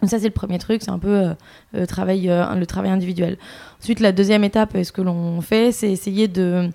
Ça, 0.04 0.20
c'est 0.20 0.26
le 0.26 0.32
premier 0.32 0.60
truc, 0.60 0.82
c'est 0.84 0.92
un 0.92 1.00
peu 1.00 1.16
euh, 1.16 1.34
le, 1.74 1.88
travail, 1.88 2.28
le 2.28 2.66
travail 2.66 2.92
individuel. 2.92 3.38
Ensuite, 3.82 4.00
la 4.00 4.12
deuxième 4.12 4.44
étape, 4.44 4.76
ce 4.84 4.92
que 4.92 5.02
l'on 5.02 5.42
fait, 5.42 5.72
c'est 5.72 5.92
essayer 5.92 6.28
de 6.28 6.70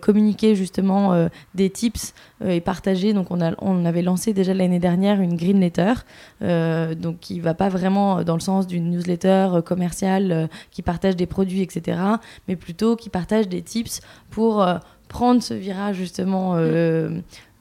communiquer 0.00 0.54
justement 0.54 1.28
des 1.56 1.68
tips 1.68 2.14
et 2.44 2.60
partager. 2.60 3.12
Donc, 3.14 3.32
on, 3.32 3.40
a, 3.40 3.52
on 3.58 3.84
avait 3.84 4.02
lancé 4.02 4.32
déjà 4.32 4.54
l'année 4.54 4.78
dernière 4.78 5.20
une 5.20 5.36
green 5.36 5.58
letter, 5.58 5.94
donc 6.40 7.18
qui 7.18 7.40
va 7.40 7.54
pas 7.54 7.68
vraiment 7.68 8.22
dans 8.22 8.34
le 8.34 8.40
sens 8.40 8.68
d'une 8.68 8.90
newsletter 8.90 9.60
commerciale 9.64 10.48
qui 10.70 10.82
partage 10.82 11.16
des 11.16 11.26
produits, 11.26 11.62
etc., 11.62 11.98
mais 12.46 12.54
plutôt 12.54 12.94
qui 12.94 13.08
partage 13.08 13.48
des 13.48 13.62
tips 13.62 14.02
pour 14.30 14.64
prendre 15.12 15.42
ce 15.42 15.54
virage 15.54 15.96
justement 15.96 16.54
euh, 16.56 17.10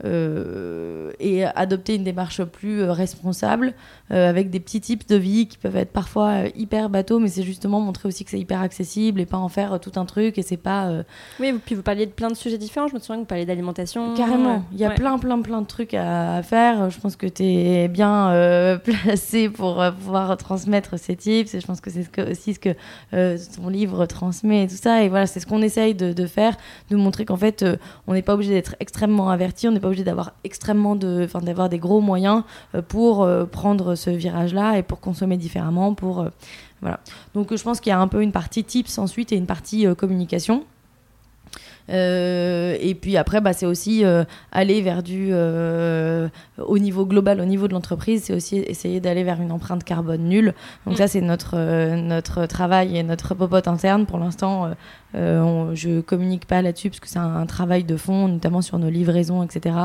euh, 0.04 1.12
et 1.20 1.46
adopter 1.46 1.96
une 1.96 2.04
démarche 2.04 2.44
plus 2.44 2.82
euh, 2.82 2.92
responsable 2.92 3.74
euh, 4.12 4.28
avec 4.28 4.50
des 4.50 4.60
petits 4.60 4.82
types 4.82 5.08
de 5.08 5.16
vie 5.16 5.48
qui 5.48 5.58
peuvent 5.58 5.76
être 5.76 5.92
parfois 5.92 6.48
hyper 6.56 6.90
bateaux, 6.90 7.20
mais 7.20 7.28
c'est 7.28 7.44
justement 7.44 7.80
montrer 7.80 8.08
aussi 8.08 8.24
que 8.24 8.32
c'est 8.32 8.40
hyper 8.40 8.62
accessible 8.62 9.20
et 9.22 9.28
pas 9.28 9.38
en 9.38 9.50
faire 9.50 9.80
tout 9.80 9.92
un 9.98 10.06
truc 10.06 10.38
et 10.38 10.42
c'est 10.42 10.58
pas. 10.58 11.04
Oui, 11.40 11.54
puis 11.66 11.76
vous 11.76 11.84
parliez 11.84 12.06
de 12.06 12.12
plein 12.12 12.30
de 12.30 12.36
sujets 12.36 12.58
différents. 12.58 12.88
Je 12.88 12.96
me 12.96 13.00
souviens 13.00 13.18
que 13.18 13.22
vous 13.22 13.28
parliez 13.28 13.46
d'alimentation. 13.46 14.16
Carrément. 14.16 14.64
Il 14.72 14.80
y 14.80 14.86
a 14.86 14.90
plein, 14.92 15.20
plein, 15.20 15.40
plein 15.42 15.62
de 15.62 15.68
trucs 15.68 15.94
à, 15.94 16.42
faire. 16.44 16.90
Je 16.90 17.00
pense 17.00 17.16
que 17.16 17.28
tu 17.28 17.44
es 17.44 17.88
bien 17.88 18.80
placé 18.84 19.50
pour 19.50 19.84
pouvoir 20.00 20.36
transmettre 20.38 20.98
ces 20.98 21.16
tips 21.16 21.54
et 21.54 21.60
je 21.60 21.68
pense 21.68 21.82
que 21.82 21.92
c'est 21.92 22.32
aussi 22.32 22.56
ce 22.56 22.60
que 22.60 22.76
ton 23.56 23.70
livre 23.70 24.06
transmet 24.08 24.64
et 24.64 24.68
tout 24.68 24.76
ça. 24.76 25.04
Et 25.04 25.10
voilà, 25.10 25.28
c'est 25.28 25.40
ce 25.40 25.46
qu'on 25.46 25.62
essaye 25.62 25.94
de, 25.94 26.14
de, 26.14 26.26
faire, 26.26 26.58
de 26.90 26.96
montrer 26.96 27.26
qu'en 27.26 27.38
fait, 27.38 27.64
on 28.08 28.14
n'est 28.14 28.22
pas 28.22 28.34
obligé 28.34 28.54
d'être 28.54 28.76
extrêmement 28.80 29.30
averti, 29.30 29.68
on 29.68 29.72
n'est 29.72 29.80
pas 29.80 29.91
obligé 29.92 30.04
d'avoir 30.04 30.32
extrêmement 30.44 30.96
de, 30.96 31.24
enfin 31.26 31.40
d'avoir 31.40 31.70
des 31.70 31.80
gros 31.80 32.02
moyens 32.02 32.44
euh, 32.76 32.82
pour 32.82 33.24
euh, 33.24 33.46
prendre 33.46 33.96
ce 33.96 34.10
virage-là 34.10 34.78
et 34.78 34.84
pour 34.84 35.00
consommer 35.00 35.38
différemment, 35.38 35.94
pour 35.94 36.22
euh, 36.22 36.30
voilà. 36.82 37.00
Donc 37.34 37.56
je 37.56 37.62
pense 37.62 37.80
qu'il 37.80 37.92
y 37.92 37.94
a 37.94 38.00
un 38.00 38.08
peu 38.08 38.24
une 38.24 38.32
partie 38.32 38.64
tips 38.64 38.98
ensuite 38.98 39.32
et 39.32 39.36
une 39.36 39.46
partie 39.46 39.86
communication. 39.96 40.64
Euh, 41.90 42.78
et 42.80 42.96
puis 42.96 43.18
après, 43.18 43.42
bah, 43.42 43.54
c'est 43.54 43.66
aussi 43.66 44.06
euh, 44.06 44.24
aller 44.52 44.82
vers 44.82 45.04
du, 45.04 45.30
euh, 45.32 46.30
au 46.58 46.80
niveau 46.80 47.06
global, 47.06 47.42
au 47.42 47.46
niveau 47.46 47.68
de 47.68 47.74
l'entreprise, 47.74 48.24
c'est 48.24 48.34
aussi 48.34 48.58
essayer 48.58 49.00
d'aller 49.00 49.24
vers 49.24 49.42
une 49.42 49.52
empreinte 49.52 49.84
carbone 49.84 50.24
nulle. 50.24 50.54
Donc 50.86 50.98
ça, 50.98 51.06
mm. 51.06 51.08
c'est 51.08 51.22
notre, 51.22 51.96
notre 51.96 52.46
travail 52.46 52.98
et 52.98 53.04
notre 53.04 53.36
popote 53.36 53.68
interne. 53.68 54.06
Pour 54.06 54.20
l'instant, 54.20 54.72
je 55.14 56.02
communique 56.02 56.46
pas 56.46 56.62
là-dessus 56.62 56.90
parce 56.90 57.00
que 57.00 57.10
c'est 57.10 57.20
un, 57.20 57.46
travail 57.46 57.84
de 57.84 57.98
fond, 57.98 58.28
notamment 58.28 58.62
sur 58.62 58.80
nos 58.80 58.90
livraisons, 58.90 59.44
etc. 59.44 59.76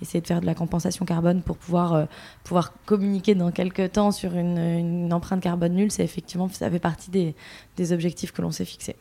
Essayer 0.00 0.20
de 0.20 0.26
faire 0.26 0.40
de 0.40 0.46
la 0.46 0.54
compensation 0.54 1.04
carbone 1.04 1.42
pour 1.42 1.56
pouvoir, 1.56 2.06
pouvoir 2.42 2.72
communiquer 2.86 3.34
dans 3.34 3.50
quelques 3.52 3.92
temps 3.92 4.10
sur 4.10 4.34
une, 4.34 4.58
une 4.58 5.12
empreinte 5.12 5.40
carbone 5.40 5.74
nulle, 5.74 5.90
c'est 5.92 6.04
effectivement, 6.04 6.48
ça 6.48 6.70
fait 6.70 6.78
partie 6.78 7.10
des, 7.10 7.34
des 7.76 7.92
objectifs 7.92 8.32
que 8.32 8.42
l'on 8.42 8.50
s'est 8.50 8.64
fixés. 8.64 8.96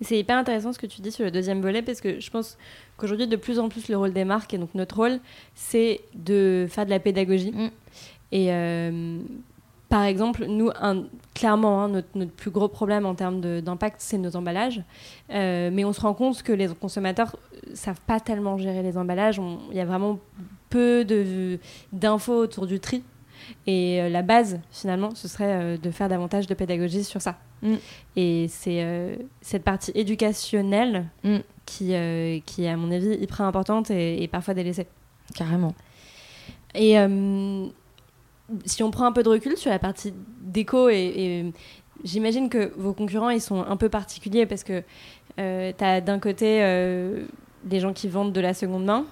C'est 0.00 0.18
hyper 0.18 0.36
intéressant 0.36 0.72
ce 0.72 0.78
que 0.78 0.86
tu 0.86 1.00
dis 1.00 1.12
sur 1.12 1.24
le 1.24 1.30
deuxième 1.30 1.60
volet 1.60 1.82
parce 1.82 2.00
que 2.00 2.20
je 2.20 2.30
pense 2.30 2.56
qu'aujourd'hui, 2.96 3.26
de 3.26 3.36
plus 3.36 3.58
en 3.58 3.68
plus, 3.68 3.88
le 3.88 3.96
rôle 3.96 4.12
des 4.12 4.24
marques 4.24 4.54
et 4.54 4.58
donc 4.58 4.74
notre 4.74 4.96
rôle, 4.96 5.20
c'est 5.54 6.00
de 6.14 6.66
faire 6.68 6.84
de 6.84 6.90
la 6.90 7.00
pédagogie. 7.00 7.52
Mm. 7.52 7.70
Et 8.32 8.52
euh, 8.52 9.18
par 9.88 10.02
exemple, 10.02 10.46
nous, 10.46 10.70
clairement, 11.34 11.84
hein, 11.84 11.88
notre, 11.88 12.32
plus 12.32 12.50
gros 12.50 12.68
problème 12.68 13.06
en 13.06 13.14
termes 13.14 13.40
d'impact, 13.60 13.96
c'est 14.00 14.18
nos 14.18 14.34
emballages. 14.34 14.82
Euh, 15.30 15.70
mais 15.72 15.84
on 15.84 15.92
se 15.92 16.00
rend 16.00 16.14
compte 16.14 16.42
que 16.42 16.52
les 16.52 16.68
consommateurs 16.68 17.36
ne 17.70 17.76
savent 17.76 18.00
pas 18.06 18.18
tellement 18.18 18.58
gérer 18.58 18.82
les 18.82 18.98
emballages. 18.98 19.40
Il 19.70 19.76
y 19.76 19.80
a 19.80 19.84
vraiment 19.84 20.18
peu 20.68 21.06
d'infos 21.92 22.36
autour 22.36 22.66
du 22.66 22.80
tri. 22.80 23.04
Et 23.66 24.00
euh, 24.00 24.08
la 24.08 24.22
base, 24.22 24.58
finalement, 24.72 25.14
ce 25.14 25.28
serait 25.28 25.78
de 25.78 25.90
faire 25.90 26.08
davantage 26.08 26.48
de 26.48 26.54
pédagogie 26.54 27.04
sur 27.04 27.22
ça. 27.22 27.36
Mm. 27.64 27.74
Et 28.16 28.46
c'est 28.48 28.84
euh, 28.84 29.16
cette 29.40 29.64
partie 29.64 29.90
éducationnelle 29.94 31.06
mm. 31.24 31.38
qui, 31.66 31.94
euh, 31.94 32.38
qui 32.46 32.64
est, 32.64 32.68
à 32.68 32.76
mon 32.76 32.92
avis, 32.92 33.14
hyper 33.14 33.40
importante 33.42 33.90
et, 33.90 34.28
parfois 34.28 34.54
délaissée. 34.54 34.86
Carrément. 35.34 35.74
Et 36.74 36.98
euh, 36.98 37.66
si 38.66 38.82
on 38.82 38.90
prend 38.90 39.06
un 39.06 39.12
peu 39.12 39.22
de 39.22 39.30
recul 39.30 39.56
sur 39.56 39.70
la 39.70 39.78
partie 39.78 40.12
déco, 40.42 40.88
et, 40.90 41.52
j'imagine 42.04 42.48
que 42.48 42.72
vos 42.76 42.92
concurrents, 42.92 43.30
ils 43.30 43.40
sont 43.40 43.62
un 43.62 43.76
peu 43.76 43.88
particuliers 43.88 44.46
parce 44.46 44.62
que 44.62 44.82
tu 45.36 45.84
as 45.84 46.00
d'un 46.00 46.18
côté 46.18 46.60
des 47.64 47.80
gens 47.80 47.92
qui 47.92 48.08
vendent 48.08 48.32
de 48.32 48.40
la 48.40 48.52
seconde 48.52 48.84
main, 48.84 49.06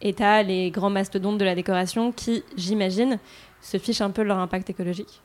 et 0.00 0.14
tu 0.14 0.22
as 0.22 0.42
les 0.42 0.70
grands 0.70 0.90
mastodontes 0.90 1.38
de 1.38 1.44
la 1.44 1.54
décoration 1.54 2.10
qui, 2.10 2.42
j'imagine, 2.56 3.18
se 3.60 3.78
fichent 3.78 4.00
un 4.00 4.10
peu 4.10 4.22
de 4.22 4.28
leur 4.28 4.38
impact 4.38 4.70
écologique. 4.70 5.20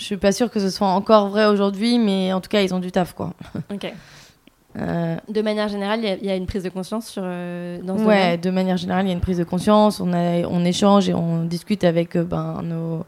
Je 0.00 0.06
suis 0.06 0.16
pas 0.16 0.32
sûre 0.32 0.50
que 0.50 0.60
ce 0.60 0.70
soit 0.70 0.88
encore 0.88 1.28
vrai 1.28 1.44
aujourd'hui, 1.44 1.98
mais 1.98 2.32
en 2.32 2.40
tout 2.40 2.48
cas, 2.48 2.62
ils 2.62 2.74
ont 2.74 2.78
du 2.78 2.90
taf, 2.90 3.12
quoi. 3.14 3.34
Ok. 3.72 3.92
Euh, 4.78 5.16
de 5.28 5.42
manière 5.42 5.66
générale, 5.66 5.98
il 6.04 6.24
y, 6.24 6.30
a 6.30 6.36
une 6.36 6.46
prise 6.46 6.62
de 6.62 6.68
conscience 6.68 7.08
sur, 7.08 7.22
euh, 7.24 7.82
dans 7.82 7.98
ce 7.98 8.04
Ouais, 8.04 8.38
de 8.38 8.50
manière 8.50 8.76
générale, 8.76 9.04
il 9.04 9.08
y 9.08 9.10
a 9.10 9.14
une 9.14 9.20
prise 9.20 9.38
de 9.38 9.42
conscience. 9.42 9.98
On, 9.98 10.12
a, 10.12 10.46
on 10.46 10.64
échange 10.64 11.08
et 11.08 11.12
on 11.12 11.42
discute 11.42 11.82
avec 11.82 12.14
euh, 12.14 12.22
ben, 12.22 12.62
nos 12.62 13.04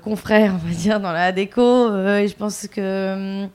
confrères, 0.00 0.54
on 0.56 0.68
va 0.68 0.74
dire, 0.74 0.98
dans 0.98 1.12
la 1.12 1.30
déco. 1.30 1.94
et 1.94 2.26
je 2.26 2.34
pense 2.34 2.66
que 2.66 3.46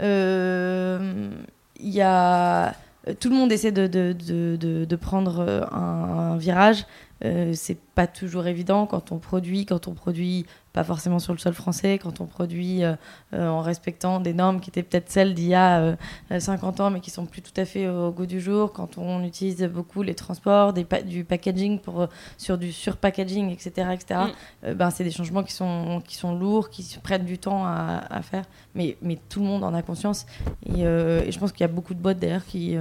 il 0.00 1.88
y 1.88 2.00
a 2.00 2.74
tout 3.20 3.30
le 3.30 3.36
monde 3.36 3.52
essaie 3.52 3.70
de, 3.70 3.86
de, 3.86 4.12
de, 4.12 4.84
de 4.84 4.96
prendre 4.96 5.68
un, 5.70 6.32
un 6.32 6.36
virage. 6.38 6.86
Euh, 7.24 7.52
c'est 7.54 7.78
pas 7.78 8.06
toujours 8.06 8.46
évident 8.46 8.86
quand 8.86 9.10
on 9.10 9.18
produit, 9.18 9.66
quand 9.66 9.88
on 9.88 9.94
produit 9.94 10.46
pas 10.72 10.84
forcément 10.84 11.18
sur 11.18 11.32
le 11.32 11.38
sol 11.38 11.52
français, 11.52 11.98
quand 11.98 12.20
on 12.20 12.26
produit 12.26 12.84
euh, 12.84 12.94
euh, 13.34 13.48
en 13.48 13.60
respectant 13.60 14.20
des 14.20 14.32
normes 14.32 14.60
qui 14.60 14.70
étaient 14.70 14.84
peut-être 14.84 15.10
celles 15.10 15.34
d'il 15.34 15.48
y 15.48 15.54
a 15.54 15.96
50 16.30 16.80
ans 16.80 16.90
mais 16.90 17.00
qui 17.00 17.10
sont 17.10 17.26
plus 17.26 17.42
tout 17.42 17.58
à 17.60 17.64
fait 17.64 17.88
au 17.88 18.12
goût 18.12 18.26
du 18.26 18.40
jour, 18.40 18.72
quand 18.72 18.98
on 18.98 19.24
utilise 19.24 19.62
beaucoup 19.64 20.02
les 20.02 20.14
transports, 20.14 20.72
des 20.72 20.86
du 21.04 21.24
packaging 21.24 21.80
pour, 21.80 22.06
sur 22.36 22.56
du 22.56 22.72
surpackaging, 22.72 23.50
etc. 23.50 23.88
etc. 23.92 24.20
Mm. 24.62 24.72
ben, 24.74 24.90
c'est 24.90 25.04
des 25.04 25.10
changements 25.10 25.42
qui 25.42 25.52
sont, 25.52 26.00
qui 26.06 26.14
sont 26.14 26.34
lourds, 26.36 26.70
qui 26.70 26.98
prennent 27.02 27.24
du 27.24 27.38
temps 27.38 27.64
à, 27.64 28.04
à 28.10 28.22
faire, 28.22 28.44
mais, 28.74 28.96
mais 29.02 29.18
tout 29.28 29.40
le 29.40 29.46
monde 29.46 29.64
en 29.64 29.74
a 29.74 29.82
conscience. 29.82 30.26
Et, 30.66 30.82
et 30.82 31.32
je 31.32 31.38
pense 31.38 31.50
qu'il 31.50 31.62
y 31.62 31.64
a 31.64 31.72
beaucoup 31.72 31.94
de 31.94 32.00
boîtes 32.00 32.20
d'ailleurs 32.20 32.44
qui 32.44 32.76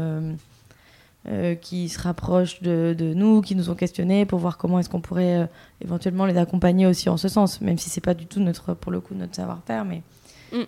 euh, 1.28 1.56
qui 1.56 1.90
se 1.90 2.00
rapprochent 2.00 2.62
de, 2.62 3.14
nous, 3.16 3.42
qui 3.42 3.56
nous 3.56 3.70
ont 3.70 3.76
questionnés 3.76 4.26
pour 4.26 4.40
voir 4.40 4.58
comment 4.58 4.80
est-ce 4.80 4.90
qu'on 4.90 5.02
pourrait 5.02 5.38
euh, 5.38 5.46
éventuellement 5.82 6.26
les 6.26 6.38
accompagner 6.38 6.88
aussi 6.88 7.10
en 7.10 7.18
ce 7.18 7.28
sens, 7.28 7.60
même 7.60 7.78
si 7.78 7.90
c'est 7.90 8.02
pas 8.02 8.14
du 8.14 8.26
tout 8.28 8.40
notre, 8.40 8.74
pour 8.74 8.92
le 8.92 9.02
coup, 9.02 9.14
notre 9.14 9.36
savoir-faire, 9.36 9.84
mais 9.84 10.04
mm. 10.54 10.64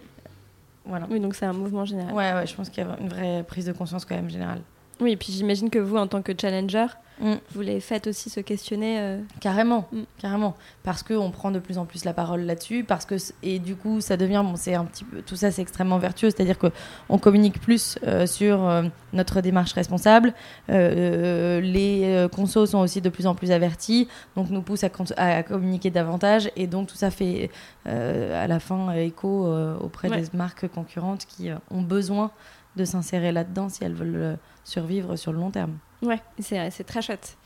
voilà. 0.85 1.07
Oui, 1.09 1.19
donc 1.19 1.35
c'est 1.35 1.45
un 1.45 1.53
mouvement 1.53 1.85
général. 1.85 2.13
Ouais, 2.13 2.33
ouais, 2.33 2.45
je 2.45 2.55
pense 2.55 2.69
qu'il 2.69 2.83
y 2.83 2.87
a 2.87 2.97
une 2.99 3.09
vraie 3.09 3.43
prise 3.47 3.65
de 3.65 3.71
conscience 3.71 4.03
quand 4.03 4.15
même 4.15 4.29
générale. 4.29 4.61
Oui, 5.01 5.11
et 5.11 5.17
puis 5.17 5.31
j'imagine 5.31 5.69
que 5.69 5.79
vous, 5.79 5.95
en 5.95 6.07
tant 6.07 6.21
que 6.21 6.33
challenger, 6.39 6.87
mm. 7.21 7.35
vous 7.51 7.61
les 7.61 7.79
faites 7.79 8.07
aussi 8.07 8.29
se 8.29 8.41
questionner. 8.41 8.99
Euh, 8.99 9.21
carrément, 9.39 9.87
mm. 9.93 10.01
carrément. 10.17 10.55
Parce 10.83 11.03
qu'on 11.03 11.31
prend 11.31 11.51
de 11.51 11.59
plus 11.59 11.77
en 11.77 11.85
plus 11.85 12.03
la 12.03 12.13
parole 12.13 12.41
là-dessus. 12.41 12.83
Parce 12.83 13.05
que 13.05 13.15
et 13.41 13.59
du 13.59 13.75
coup, 13.75 14.01
ça 14.01 14.17
devient, 14.17 14.41
bon, 14.43 14.57
c'est 14.57 14.75
un 14.75 14.83
petit 14.83 15.05
peu, 15.05 15.21
tout 15.21 15.37
ça, 15.37 15.51
c'est 15.51 15.61
extrêmement 15.61 15.99
vertueux. 15.99 16.29
C'est-à-dire 16.31 16.57
qu'on 16.59 17.17
communique 17.17 17.61
plus 17.61 17.97
euh, 18.05 18.25
sur 18.25 18.67
euh, 18.67 18.83
notre 19.13 19.39
démarche 19.39 19.71
responsable. 19.71 20.33
les 20.67 22.27
consos 22.33 22.71
sont 22.71 22.79
aussi 22.79 22.99
de 22.99 23.09
plus 23.09 23.25
en 23.25 23.35
plus 23.35 23.51
avertis, 23.51 24.07
donc 24.35 24.49
nous 24.49 24.61
poussent 24.61 24.83
à, 24.83 24.91
à 25.17 25.43
communiquer 25.43 25.91
davantage. 25.91 26.51
Et 26.57 26.67
donc 26.67 26.87
tout 26.87 26.95
ça 26.95 27.09
fait 27.09 27.49
à 27.85 28.47
la 28.47 28.59
fin 28.59 28.91
écho 28.93 29.47
auprès 29.81 30.09
des 30.09 30.27
marques 30.33 30.67
concurrentes 30.67 31.25
qui 31.25 31.49
ont 31.71 31.81
besoin 31.81 32.31
de 32.79 32.85
s'insérer 32.85 33.31
là-dedans 33.31 33.69
si 33.69 33.83
elles 33.83 33.93
veulent 33.93 34.37
survivre 34.63 35.15
sur 35.15 35.31
le 35.31 35.39
long 35.39 35.51
terme. 35.51 35.77
Ouais, 36.01 36.21
c'est 36.39 36.83
très 36.85 37.01
chouette. 37.01 37.37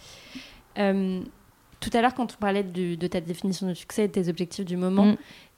Euh, 0.77 1.21
tout 1.79 1.89
à 1.93 2.01
l'heure, 2.01 2.13
quand 2.13 2.33
on 2.33 2.37
parlait 2.37 2.63
de 2.63 3.07
ta 3.07 3.21
définition 3.21 3.67
de 3.67 3.73
succès 3.73 4.05
et 4.05 4.07
de 4.07 4.13
tes 4.13 4.29
objectifs 4.29 4.65
du 4.65 4.77
moment, 4.77 5.05
mm. 5.05 5.17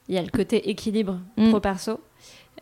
il 0.09 0.15
y 0.15 0.17
a 0.17 0.21
le 0.21 0.29
côté 0.29 0.69
équilibre 0.69 1.19
mm. 1.37 1.49
pro-perso. 1.49 1.99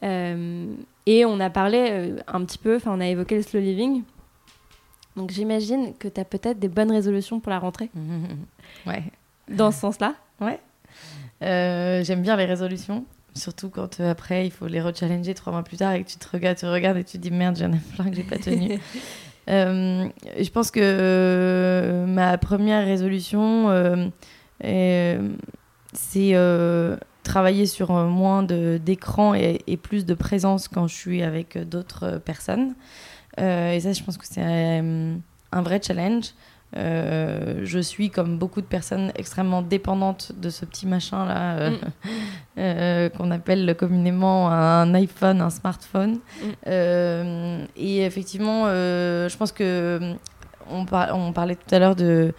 Euh, 0.04 0.74
et 1.06 1.26
on 1.26 1.40
a 1.40 1.50
parlé 1.50 1.88
euh, 1.92 2.20
un 2.28 2.44
petit 2.46 2.58
peu, 2.58 2.76
enfin, 2.76 2.92
on 2.94 3.00
a 3.00 3.08
évoqué 3.08 3.36
le 3.36 3.42
slow 3.42 3.60
living. 3.60 4.04
Donc 5.16 5.30
j'imagine 5.30 5.94
que 5.98 6.08
tu 6.08 6.20
as 6.20 6.26
peut-être 6.26 6.60
des 6.60 6.68
bonnes 6.68 6.92
résolutions 6.92 7.40
pour 7.40 7.52
la 7.52 7.60
rentrée. 7.60 7.90
Ouais. 8.88 9.04
Dans 9.50 9.72
ce 9.72 9.80
sens-là 9.80 10.16
Ouais. 10.42 10.60
J'aime 11.42 12.22
bien 12.22 12.36
les 12.36 12.46
résolutions. 12.46 13.06
Surtout 13.36 13.70
quand 13.70 14.00
euh, 14.00 14.12
après, 14.12 14.46
il 14.46 14.52
faut 14.52 14.68
les 14.68 14.82
rechallenger 14.82 15.34
trois 15.34 15.52
mois 15.52 15.64
plus 15.64 15.78
tard 15.78 15.94
et 15.94 16.04
que 16.04 16.10
tu 16.10 16.18
te 16.18 16.28
regardes, 16.32 16.58
tu 16.58 16.66
regardes 16.66 16.98
et 16.98 17.04
tu 17.04 17.18
te 17.18 17.24
dis 17.24 17.32
merde, 17.32 17.58
j'en 17.58 17.72
ai 17.72 17.80
plein 17.96 18.10
que 18.10 18.16
j'ai 18.16 18.24
pas 18.24 18.38
tenu. 18.38 18.80
Euh, 19.50 20.08
je 20.40 20.50
pense 20.52 20.72
que 20.72 20.80
euh, 20.82 22.06
ma 22.06 22.38
première 22.38 22.86
résolution, 22.86 23.68
c'est 25.92 26.34
travailler 27.24 27.66
sur 27.66 27.92
moins 27.92 28.44
d'écran 28.44 29.36
et, 29.36 29.60
et, 29.68 29.76
plus 29.76 30.06
de 30.06 30.14
présence 30.14 30.70
quand 30.70 30.88
je 30.88 30.96
suis 30.96 31.24
avec 31.24 31.58
d'autres 31.68 32.20
personnes. 32.20 32.74
et 33.38 33.80
ça, 33.82 33.92
je 33.92 34.02
pense 34.02 34.18
que 34.18 34.26
c'est 34.26 34.42
un 34.42 35.62
vrai 35.62 35.82
challenge. 35.86 36.28
Euh, 36.76 37.62
je 37.64 37.80
suis, 37.80 38.10
comme 38.10 38.38
beaucoup 38.38 38.62
de 38.62 38.66
personnes, 38.66 39.12
extrêmement 39.16 39.62
dépendante 39.62 40.32
de 40.36 40.50
ce 40.50 40.66
petit 40.66 40.88
machin-là 40.88 41.56
euh, 41.58 41.70
mm. 41.72 41.78
euh, 42.58 43.10
qu'on 43.10 43.32
appelle 43.32 43.76
communément 43.78 44.50
un 44.50 44.94
iPhone, 44.94 45.42
un 45.42 45.50
smartphone. 45.50 46.20
Mm. 46.42 47.66
et 47.76 48.04
effectivement, 48.04 48.66
je 48.66 49.38
pense 49.38 49.52
que 49.52 50.16
on, 50.70 50.86
on, 50.92 51.34
parlait 51.34 51.56
tout 51.56 51.76
à 51.76 51.80
l'heure 51.80 51.96
de 51.96 52.34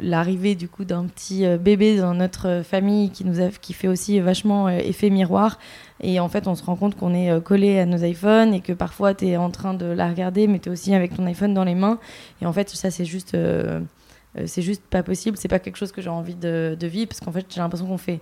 l'arrivée 0.00 0.54
du 0.54 0.68
coup 0.68 0.84
d'un 0.84 1.04
petit 1.04 1.44
bébé 1.58 1.96
dans 1.96 2.14
notre 2.14 2.62
famille 2.64 3.10
qui 3.10 3.24
nous 3.24 3.40
a, 3.40 3.48
qui 3.48 3.72
fait 3.72 3.88
aussi 3.88 4.20
vachement 4.20 4.68
effet 4.68 5.10
miroir. 5.10 5.58
Et 6.00 6.18
en 6.20 6.28
fait, 6.28 6.46
on 6.48 6.54
se 6.54 6.64
rend 6.64 6.76
compte 6.76 6.96
qu'on 6.96 7.14
est 7.14 7.40
collé 7.42 7.78
à 7.78 7.86
nos 7.86 7.98
iPhones 7.98 8.54
et 8.54 8.60
que 8.60 8.72
parfois 8.72 9.14
tu 9.14 9.26
es 9.26 9.36
en 9.36 9.50
train 9.50 9.74
de 9.74 9.86
la 9.86 10.08
regarder, 10.08 10.46
mais 10.46 10.58
tu 10.58 10.68
es 10.68 10.72
aussi 10.72 10.94
avec 10.94 11.14
ton 11.14 11.26
iPhone 11.26 11.54
dans 11.54 11.64
les 11.64 11.74
mains. 11.74 11.98
Et 12.40 12.46
en 12.46 12.52
fait, 12.52 12.70
ça, 12.70 12.90
c'est 12.90 13.04
juste 13.04 13.36
euh, 14.38 14.46
c'est 14.46 14.62
juste 14.62 14.82
pas 14.88 15.02
possible, 15.02 15.36
c'est 15.36 15.48
pas 15.48 15.58
quelque 15.58 15.76
chose 15.76 15.92
que 15.92 16.00
j'ai 16.00 16.10
envie 16.10 16.34
de, 16.34 16.76
vivre 16.80 17.08
parce 17.08 17.20
qu'en 17.20 17.32
fait 17.32 17.46
j'ai 17.50 17.60
l'impression 17.60 17.86
qu'on 17.86 17.98
fait 17.98 18.20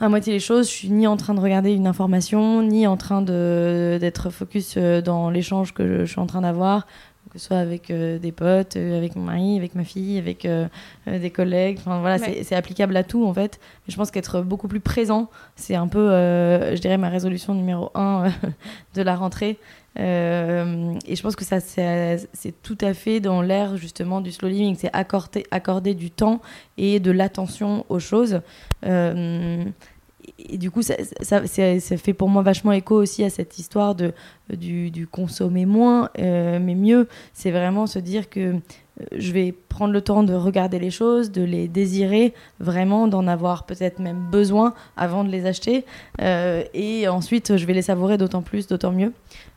à 0.00 0.08
moitié 0.08 0.32
les 0.32 0.40
choses. 0.40 0.68
Je 0.68 0.72
suis 0.72 0.90
ni 0.90 1.06
en 1.06 1.16
train 1.16 1.34
de 1.34 1.40
regarder 1.40 1.72
une 1.72 1.86
information, 1.86 2.62
ni 2.62 2.86
en 2.86 2.96
train 2.96 3.22
d'être 3.22 4.30
focus 4.30 4.74
euh, 4.76 5.00
dans 5.00 5.30
l'échange 5.30 5.72
que 5.72 6.04
je, 6.04 6.10
suis 6.10 6.20
en 6.20 6.26
train 6.26 6.42
d'avoir, 6.42 6.86
que 7.34 7.38
ce 7.40 7.46
soit 7.48 7.58
avec 7.58 7.90
euh, 7.90 8.18
des 8.18 8.32
potes, 8.32 8.76
avec 8.76 9.16
mon 9.16 9.24
mari, 9.24 9.58
avec 9.58 9.74
ma 9.74 9.84
fille, 9.84 10.18
avec 10.18 10.48
des 11.06 11.30
collègues. 11.30 11.78
Enfin 11.80 12.00
voilà, 12.00 12.18
c'est 12.18 12.54
applicable 12.54 12.96
à 12.96 13.04
tout 13.04 13.26
en 13.26 13.34
fait. 13.34 13.60
Mais 13.86 13.92
je 13.92 13.96
pense 13.96 14.10
qu'être 14.10 14.40
beaucoup 14.40 14.68
plus 14.68 14.80
présent, 14.80 15.28
c'est 15.56 15.74
un 15.74 15.88
peu, 15.88 16.08
je 16.08 16.80
dirais, 16.80 16.96
ma 16.96 17.10
résolution 17.10 17.54
numéro 17.54 17.90
un 17.94 18.32
de 18.94 19.02
la 19.02 19.16
rentrée. 19.16 19.58
Euh, 19.98 20.94
et 21.06 21.14
je 21.14 21.22
pense 21.22 21.36
que 21.36 21.44
ça, 21.44 21.60
c'est 21.60 22.62
tout 22.62 22.78
à 22.80 22.94
fait 22.94 23.20
dans 23.20 23.42
l'ère 23.42 23.76
justement 23.76 24.20
du 24.20 24.32
slow 24.32 24.48
living, 24.48 24.76
c'est 24.78 24.90
accorder, 24.92 25.44
accorder 25.50 25.94
du 25.94 26.10
temps 26.10 26.40
et 26.76 27.00
de 27.00 27.10
l'attention 27.10 27.86
aux 27.88 28.00
choses. 28.00 28.40
Euh, 28.84 29.64
et 30.38 30.58
du 30.58 30.70
coup, 30.70 30.82
ça, 30.82 30.94
ça, 31.20 31.78
fait 31.96 32.12
pour 32.12 32.28
moi 32.28 32.42
vachement 32.42 32.72
écho 32.72 32.96
aussi 32.96 33.22
à 33.22 33.30
cette 33.30 33.58
histoire 33.58 33.94
de, 33.94 34.12
du, 34.50 34.90
du 34.90 35.06
consommer 35.06 35.64
moins, 35.64 36.10
euh, 36.18 36.58
mais 36.60 36.74
mieux. 36.74 37.08
C'est 37.32 37.52
vraiment 37.52 37.86
se 37.86 38.00
dire 38.00 38.28
que 38.28 38.56
je 39.12 39.32
vais 39.32 39.52
prendre 39.52 39.92
le 39.92 40.00
temps 40.00 40.22
de 40.22 40.34
regarder 40.34 40.78
les 40.78 40.90
choses, 40.90 41.32
de 41.32 41.42
les 41.42 41.66
désirer, 41.66 42.32
vraiment 42.60 43.08
d'en 43.08 43.26
avoir 43.26 43.66
peut-être 43.66 43.98
même 43.98 44.28
besoin 44.30 44.72
avant 44.96 45.24
de 45.24 45.30
les 45.30 45.46
acheter. 45.46 45.84
Euh, 46.20 46.62
et 46.74 47.08
ensuite, 47.08 47.56
je 47.56 47.66
vais 47.66 47.72
les 47.72 47.82
savourer 47.82 48.18
d'autant 48.18 48.42
plus, 48.42 48.68
d'autant 48.68 48.92
mieux, 48.92 49.12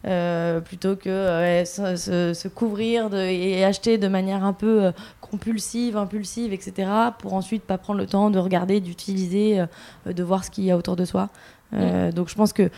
euh, 0.08 0.60
plutôt 0.60 0.96
que 0.96 1.63
se, 1.65 2.48
couvrir 2.48 3.13
et 3.13 3.63
acheter 3.63 4.00
de 4.00 4.08
manière 4.08 4.44
un 4.44 4.53
peu 4.53 4.86
euh, 4.86 4.91
compulsive, 5.22 5.98
impulsive, 5.98 6.51
etc., 6.51 6.89
pour 7.20 7.34
ensuite 7.34 7.63
pas 7.63 7.77
prendre 7.77 8.00
le 8.00 8.08
temps 8.08 8.32
de 8.32 8.39
regarder, 8.39 8.79
d'utiliser, 8.79 9.63
de 10.08 10.24
voir 10.24 10.44
ce 10.44 10.50
qu'il 10.50 10.63
y 10.63 10.72
a 10.72 10.77
autour 10.77 10.96
de 10.96 11.06
soi. 11.06 11.29
Mm. 11.74 12.12
Donc 12.12 12.29
je 12.29 12.36
pense 12.36 12.53
que 12.53 12.72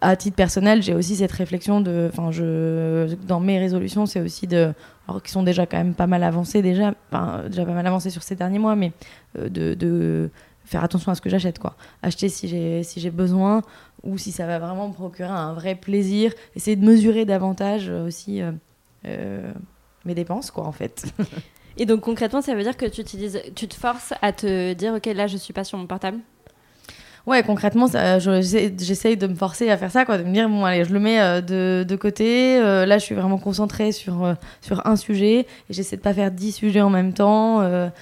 à 0.00 0.16
titre 0.16 0.36
personnel, 0.36 0.82
j'ai 0.82 0.94
aussi 0.94 1.16
cette 1.16 1.32
réflexion 1.32 1.80
de, 1.80 2.08
enfin, 2.12 2.30
je, 2.32 3.14
dans 3.26 3.40
mes 3.40 3.58
résolutions, 3.58 4.06
c'est 4.06 4.20
aussi 4.20 4.46
de, 4.46 4.72
alors 5.06 5.22
qui 5.22 5.30
sont 5.30 5.42
déjà 5.42 5.66
quand 5.66 5.76
même 5.76 5.94
pas 5.94 6.06
mal 6.06 6.22
avancées 6.24 6.62
déjà, 6.62 6.94
pas 7.10 7.44
mal 7.48 7.86
avancées 7.86 8.10
sur 8.10 8.22
ces 8.22 8.34
derniers 8.34 8.58
mois, 8.58 8.74
mais 8.74 8.92
euh, 9.38 9.48
de, 9.48 10.30
faire 10.64 10.84
attention 10.84 11.10
à 11.10 11.16
ce 11.16 11.20
que 11.20 11.30
j'achète, 11.30 11.58
quoi. 11.58 11.74
Acheter 12.02 12.28
si 12.28 12.46
j'ai 12.96 13.10
besoin 13.10 13.62
ou 14.04 14.18
si 14.18 14.30
ça 14.30 14.46
va 14.46 14.60
vraiment 14.60 14.88
me 14.88 14.92
procurer 14.92 15.28
un 15.28 15.52
vrai 15.52 15.74
plaisir. 15.74 16.32
Essayer 16.54 16.76
de 16.76 16.84
mesurer 16.84 17.24
davantage 17.24 17.88
euh, 17.88 18.06
aussi 18.06 18.40
euh, 19.04 19.52
mes 20.04 20.14
dépenses, 20.14 20.52
quoi, 20.52 20.64
en 20.64 20.72
fait. 20.72 21.12
Et 21.76 21.86
donc 21.86 22.00
concrètement, 22.00 22.40
ça 22.40 22.54
veut 22.54 22.62
dire 22.62 22.76
que 22.76 22.86
tu 22.86 23.02
tu 23.04 23.68
te 23.68 23.74
forces 23.74 24.12
à 24.22 24.32
te 24.32 24.72
dire, 24.74 24.94
ok, 24.94 25.06
là, 25.06 25.26
je 25.26 25.36
suis 25.36 25.52
pas 25.52 25.64
sur 25.64 25.78
mon 25.78 25.86
portable? 25.86 26.18
Ouais, 27.30 27.44
concrètement, 27.44 27.86
j'essaye 27.86 29.16
de 29.16 29.26
me 29.28 29.36
forcer 29.36 29.70
à 29.70 29.76
faire 29.76 29.92
ça, 29.92 30.04
quoi, 30.04 30.18
de 30.18 30.24
me 30.24 30.32
dire, 30.32 30.48
bon, 30.48 30.64
allez, 30.64 30.84
je 30.84 30.92
le 30.92 30.98
mets 30.98 31.20
euh, 31.20 31.40
de, 31.40 31.84
de, 31.88 31.94
côté. 31.94 32.58
Euh, 32.58 32.84
là, 32.86 32.98
je 32.98 33.04
suis 33.04 33.14
vraiment 33.14 33.38
concentrée 33.38 33.92
sur, 33.92 34.24
euh, 34.24 34.34
sur 34.60 34.84
un 34.84 34.96
sujet 34.96 35.46
et 35.68 35.72
j'essaie 35.72 35.96
de 35.96 36.02
pas 36.02 36.12
faire 36.12 36.32
dix 36.32 36.50
sujets 36.50 36.80
en 36.80 36.90
même 36.90 37.12
temps. 37.12 37.60
Mm. 37.60 37.92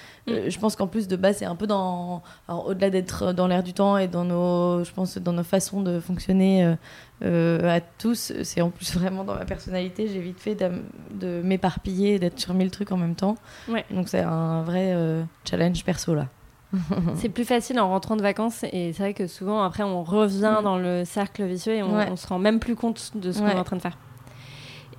je 0.48 0.58
pense 0.58 0.76
qu'en 0.76 0.86
plus, 0.86 1.08
de 1.08 1.16
base, 1.16 1.36
c'est 1.36 1.44
un 1.44 1.56
peu 1.56 1.66
dans. 1.66 2.22
Au-delà 2.48 2.88
d'être 2.88 3.34
dans 3.34 3.46
l'air 3.48 3.62
du 3.62 3.74
temps 3.74 3.98
et 3.98 4.08
dans 4.08 4.24
nos, 4.24 4.82
je 4.82 4.92
pense, 4.92 5.18
dans 5.18 5.34
nos 5.34 5.44
façons 5.44 5.82
de 5.82 6.00
fonctionner 6.00 6.76
à 7.22 7.80
tous, 7.98 8.32
c'est 8.42 8.62
en 8.62 8.70
plus 8.70 8.94
vraiment 8.96 9.24
dans 9.24 9.34
ma 9.34 9.44
personnalité. 9.44 10.08
J'ai 10.08 10.20
vite 10.20 10.40
fait 10.40 10.54
de, 10.54 10.70
de 11.12 11.42
m'éparpiller, 11.44 12.18
d'être 12.18 12.40
sur 12.40 12.54
mille 12.54 12.70
trucs 12.70 12.92
en 12.92 12.96
même 12.96 13.14
temps. 13.14 13.34
Ouais. 13.68 13.84
Donc, 13.90 14.08
c'est 14.08 14.20
un 14.20 14.62
vrai 14.62 14.96
challenge 15.44 15.84
perso, 15.84 16.14
là. 16.14 16.28
c'est 17.16 17.28
plus 17.28 17.44
facile 17.44 17.80
en 17.80 17.88
rentrant 17.88 18.16
de 18.16 18.22
vacances 18.22 18.64
et 18.64 18.92
c'est 18.92 19.02
vrai 19.02 19.14
que 19.14 19.26
souvent 19.26 19.62
après 19.62 19.82
on 19.82 20.02
revient 20.02 20.56
mm. 20.60 20.64
dans 20.64 20.76
le 20.76 21.04
cercle 21.04 21.44
vicieux 21.44 21.74
et 21.74 21.82
on, 21.82 22.16
se 22.16 22.26
rend 22.26 22.38
même 22.38 22.60
plus 22.60 22.76
compte 22.76 23.12
de 23.14 23.32
ce 23.32 23.40
qu'on 23.40 23.48
est 23.48 23.54
en 23.54 23.64
train 23.64 23.76
de 23.76 23.82
faire. 23.82 23.98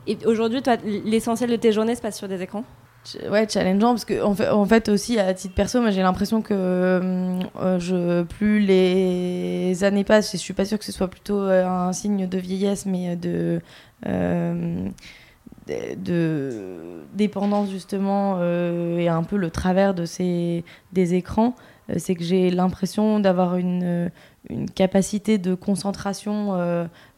Et 0.07 0.17
aujourd'hui, 0.25 0.63
toi, 0.63 0.77
l'essentiel 0.83 1.51
de 1.51 1.55
tes 1.55 1.71
journées 1.71 1.95
se 1.95 2.01
passe 2.01 2.17
sur 2.17 2.27
des 2.27 2.41
écrans? 2.41 2.63
Ouais, 3.29 3.47
challengeant 3.47 3.91
parce 3.91 4.05
que 4.05 4.21
en 4.21 4.35
fait, 4.35 4.49
en 4.49 4.65
fait 4.65 4.89
aussi 4.89 5.19
à 5.19 5.33
titre 5.33 5.55
perso, 5.55 5.81
moi 5.81 5.89
j'ai 5.89 6.01
l'impression 6.01 6.41
que 6.41 6.53
euh, 6.53 7.79
je 7.79 8.23
plus 8.23 8.59
les 8.59 9.83
années 9.83 10.03
passent, 10.03 10.33
je 10.33 10.37
suis 10.37 10.53
pas 10.53 10.65
sûre 10.65 10.77
que 10.77 10.85
ce 10.85 10.91
soit 10.91 11.07
plutôt 11.07 11.39
euh, 11.39 11.65
un 11.65 11.93
signe 11.93 12.27
de 12.27 12.37
vieillesse, 12.37 12.85
mais 12.85 13.15
de 13.15 13.61
euh, 14.05 14.89
de 15.67 17.03
dépendance 17.13 17.69
justement 17.69 18.37
euh, 18.39 18.97
et 18.97 19.07
un 19.07 19.23
peu 19.23 19.37
le 19.37 19.49
travers 19.49 19.93
de 19.93 20.05
ces 20.05 20.63
des 20.93 21.13
écrans 21.15 21.55
euh, 21.89 21.95
c'est 21.97 22.15
que 22.15 22.23
j'ai 22.23 22.49
l'impression 22.49 23.19
d'avoir 23.19 23.55
une, 23.55 23.83
euh, 23.83 24.09
une, 24.49 24.69
capacité 24.69 25.37
de 25.37 25.53
concentration 25.55 26.57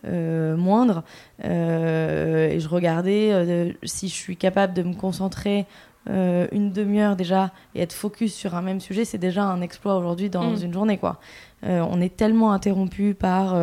moindre 0.03 1.03
et 1.43 2.57
je 2.59 2.67
regardais 2.67 3.75
si 3.83 4.07
je 4.07 4.13
suis 4.13 4.37
capable 4.37 4.73
de 4.73 4.83
me 4.83 4.93
concentrer 4.93 5.65
une 6.07 6.71
demi-heure 6.71 7.15
déjà 7.15 7.51
et 7.75 7.81
être 7.81 7.93
focus 7.93 8.33
sur 8.33 8.55
un 8.55 8.61
même 8.61 8.79
sujet 8.79 9.05
c'est 9.05 9.19
déjà 9.19 9.43
un 9.43 9.61
exploit 9.61 9.95
aujourd'hui 9.95 10.29
dans 10.29 10.51
mm. 10.51 10.63
une 10.63 10.73
journée 10.73 10.97
quoi 10.97 11.19
on 11.63 12.01
est 12.01 12.15
tellement 12.17 12.51
interrompu 12.53 13.13
par 13.13 13.55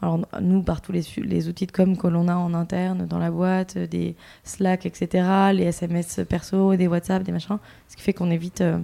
alors, 0.00 0.20
nous, 0.40 0.62
par 0.62 0.80
tous 0.80 0.92
les, 0.92 1.02
les 1.16 1.48
outils 1.48 1.66
de 1.66 1.72
com 1.72 1.96
que 1.96 2.06
l'on 2.06 2.28
a 2.28 2.36
en 2.36 2.54
interne 2.54 3.06
dans 3.06 3.18
la 3.18 3.30
boîte, 3.30 3.76
euh, 3.76 3.86
des 3.86 4.14
Slack, 4.44 4.86
etc., 4.86 5.28
les 5.52 5.64
SMS 5.64 6.20
perso, 6.28 6.76
des 6.76 6.86
WhatsApp, 6.86 7.24
des 7.24 7.32
machins, 7.32 7.58
ce 7.88 7.96
qui 7.96 8.02
fait 8.02 8.12
qu'on 8.12 8.30
évite. 8.30 8.60
Euh, 8.60 8.78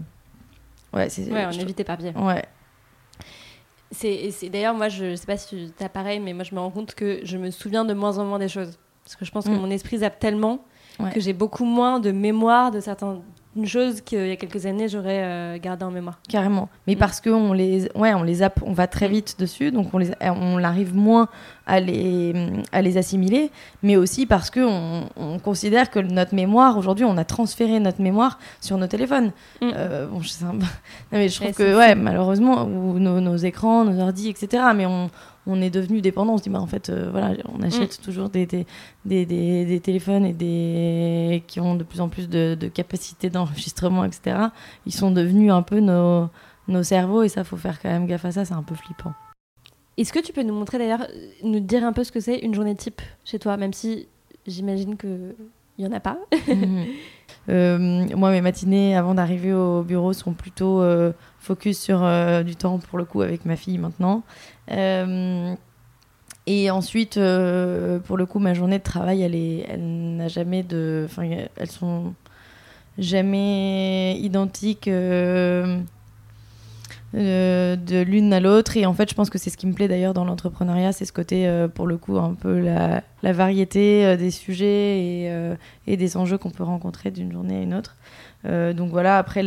ouais, 0.93 1.09
ouais, 1.31 1.47
on 1.47 1.53
évite 1.53 1.79
éparpillé. 1.79 2.13
Ouais. 2.17 2.45
C'est, 3.93 4.49
d'ailleurs, 4.49 4.75
moi, 4.75 4.89
je, 4.89 5.05
ne 5.05 5.17
sais 5.17 5.27
pas 5.27 5.37
si 5.37 5.73
tu 5.77 5.85
as 5.85 5.89
pareil, 5.89 6.19
mais 6.19 6.33
moi, 6.33 6.43
je 6.43 6.53
me 6.53 6.61
rends 6.61 6.73
compte 6.73 6.97
que 6.97 7.21
je 7.23 7.39
me 7.39 7.53
souviens 7.53 7.85
de 7.85 7.95
moins 7.95 8.19
en 8.19 8.25
moins 8.25 8.41
des 8.41 8.49
choses. 8.49 8.77
Parce 9.05 9.15
que 9.15 9.25
je 9.25 9.31
pense 9.31 9.45
que 9.45 9.51
mm. 9.51 9.61
mon 9.61 9.71
esprit 9.71 9.99
zappe 9.99 10.19
tellement 10.19 10.65
que 11.13 11.21
j'ai 11.21 11.33
beaucoup 11.33 11.65
moins 11.65 12.01
de 12.01 12.11
mémoire 12.11 12.71
de 12.71 12.81
certains 12.81 13.21
une 13.57 13.67
chose 13.67 14.01
qu'il 14.01 14.27
y 14.27 14.31
a 14.31 14.37
quelques 14.37 14.67
années 14.67 14.89
j'aurais 14.89 15.23
euh, 15.23 15.59
gardé 15.59 15.85
en 15.85 15.91
mémoire. 15.91 16.19
Carrément. 16.29 16.69
Mais 16.87 16.95
mm. 16.95 16.99
parce 16.99 17.21
qu'on 17.21 17.53
les, 17.53 17.89
ouais, 17.95 18.15
on 18.15 18.23
les 18.23 18.43
on 18.63 18.73
va 18.73 18.87
très 18.87 19.09
mm. 19.09 19.13
vite 19.13 19.37
dessus, 19.39 19.71
donc 19.71 19.93
on 19.93 19.99
les, 19.99 20.11
on 20.21 20.63
arrive 20.63 20.95
moins 20.95 21.29
à 21.67 21.81
les, 21.81 22.35
à 22.73 22.83
les 22.83 22.97
assimiler, 22.97 23.51
mais 23.83 23.97
aussi 23.97 24.27
parce 24.27 24.51
que 24.51 24.61
on, 24.61 25.39
considère 25.39 25.91
que 25.91 25.99
notre 25.99 26.35
mémoire 26.35 26.79
aujourd'hui, 26.79 27.05
on 27.05 27.17
a 27.17 27.25
transféré 27.25 27.81
notre 27.81 28.01
mémoire 28.01 28.39
sur 28.61 28.79
nos 28.79 28.87
téléphones. 28.87 29.33
Mm. 29.61 29.71
Euh, 29.75 30.07
bon, 30.07 30.21
je, 30.21 30.33
mais 31.13 31.29
je 31.29 31.41
trouve 31.41 31.53
que 31.53 31.77
ouais, 31.77 31.95
malheureusement, 31.95 32.65
ou 32.65 32.99
nos, 32.99 33.21
nos 33.21 33.37
écrans, 33.37 33.85
nos 33.85 34.01
ordi, 34.01 34.29
etc. 34.29 34.63
Mais 34.75 34.87
on 34.87 35.11
on 35.47 35.61
est 35.61 35.71
devenu 35.71 36.01
dépendant. 36.01 36.35
On 36.35 36.39
se 36.39 36.45
dit, 36.45 36.51
bah, 36.51 36.61
en 36.61 36.67
fait, 36.67 36.89
euh, 36.89 37.09
voilà, 37.11 37.35
on 37.53 37.63
achète 37.63 37.99
mm. 37.99 38.03
toujours 38.03 38.29
des, 38.31 38.47
des, 38.47 38.67
des, 39.05 39.27
des, 39.27 39.81
téléphones 39.81 40.25
et 40.25 40.33
des... 40.33 41.43
qui 41.47 41.61
ont 41.61 41.75
de 41.75 41.85
plus 41.85 42.01
en 42.01 42.09
plus 42.09 42.29
de, 42.29 42.57
de 42.59 42.69
capacité 42.69 43.31
d'enregistrement, 43.31 44.05
etc. 44.05 44.37
Ils 44.87 44.95
sont 44.95 45.11
devenus 45.11 45.53
un 45.53 45.63
peu 45.63 45.81
nos, 45.81 46.31
nos 46.69 46.83
cerveaux 46.83 47.23
et 47.23 47.29
ça, 47.29 47.45
faut 47.45 47.57
faire 47.57 47.81
quand 47.81 47.91
même 47.91 48.07
gaffe 48.07 48.25
à 48.25 48.33
ça, 48.33 48.45
c'est 48.45 48.55
un 48.55 48.63
peu 48.63 48.75
flippant. 48.75 49.13
Est-ce 49.97 50.13
que 50.13 50.19
tu 50.19 50.33
peux 50.33 50.43
nous 50.43 50.55
montrer 50.55 50.79
d'ailleurs, 50.79 51.07
nous 51.43 51.61
dire 51.61 51.85
un 51.85 51.93
peu 51.93 52.05
ce 52.05 52.13
que 52.13 52.21
c'est 52.21 52.39
une 52.39 52.55
journée 52.55 52.75
type 52.75 53.01
chez 53.25 53.39
toi, 53.39 53.57
même 53.57 53.73
si 53.73 54.09
j'imagine 54.47 54.97
que 54.97 55.35
il 55.77 55.85
y 55.85 55.89
en 55.89 55.93
a 55.93 56.01
pas. 56.01 56.19
Mhm. 56.49 56.85
Euh, 57.51 58.07
moi, 58.17 58.31
mes 58.31 58.41
matinées 58.41 58.97
avant 58.97 59.15
d'arriver 59.15 59.53
au 59.53 59.83
bureau 59.83 60.15
sont 60.15 60.33
plutôt 60.33 60.81
euh, 60.81 61.13
focus 61.41 61.79
sur 61.79 62.01
du 62.43 62.57
temps 62.57 62.79
pour 62.79 62.97
le 62.97 63.05
coup 63.05 63.21
avec 63.21 63.45
ma 63.45 63.57
fille 63.57 63.77
maintenant. 63.77 64.23
Euh, 64.71 65.55
et 66.47 66.71
ensuite, 66.71 67.17
euh, 67.17 67.99
pour 68.01 68.17
le 68.17 68.27
coup, 68.27 68.39
ma 68.39 68.53
journée 68.53 68.79
de 68.79 68.83
travail, 68.83 69.23
elle, 69.23 69.35
est, 69.35 69.65
elle 69.69 70.17
n'a 70.17 70.29
jamais 70.29 70.63
de. 70.63 71.05
Enfin, 71.07 71.29
elles 71.57 71.71
sont 71.71 72.15
jamais 72.99 74.17
identiques 74.19 74.89
euh, 74.89 75.81
de 77.15 78.03
l'une 78.03 78.33
à 78.33 78.41
l'autre. 78.41 78.77
Et 78.77 78.87
en 78.87 78.95
fait, 78.95 79.09
je 79.09 79.15
pense 79.15 79.31
que 79.31 79.39
c'est 79.39 79.51
ce 79.51 79.57
qui 79.57 79.67
me 79.67 79.73
plaît 79.73 79.89
d'ailleurs 79.89 80.15
dans 80.15 80.25
l'entrepreneuriat, 80.25 80.93
c'est 80.93 81.05
ce 81.05 81.13
côté, 81.13 81.67
pour 81.75 81.87
le 81.87 81.97
coup, 81.97 82.19
un 82.19 82.35
peu 82.35 82.59
la, 82.59 83.03
variété 83.23 84.17
des 84.17 84.31
sujets 84.31 85.29
et, 85.87 85.97
des 85.97 86.17
enjeux 86.17 86.39
qu'on 86.39 86.51
peut 86.51 86.65
rencontrer 86.65 87.11
d'une 87.11 87.33
journée 87.33 87.59
à 87.59 87.63
une 87.63 87.75
autre. 87.75 87.97
donc 88.45 88.91
voilà, 88.91 89.19
après, 89.19 89.43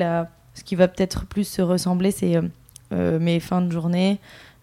ce 0.54 0.64
qui 0.64 0.76
va 0.76 0.88
peut-être 0.88 1.26
plus 1.26 1.48
se 1.48 1.62
ressembler, 1.62 2.12
c'est 2.12 2.40
mes 2.92 3.40
fins 3.40 3.62
de 3.62 3.72
journée. 3.72 4.20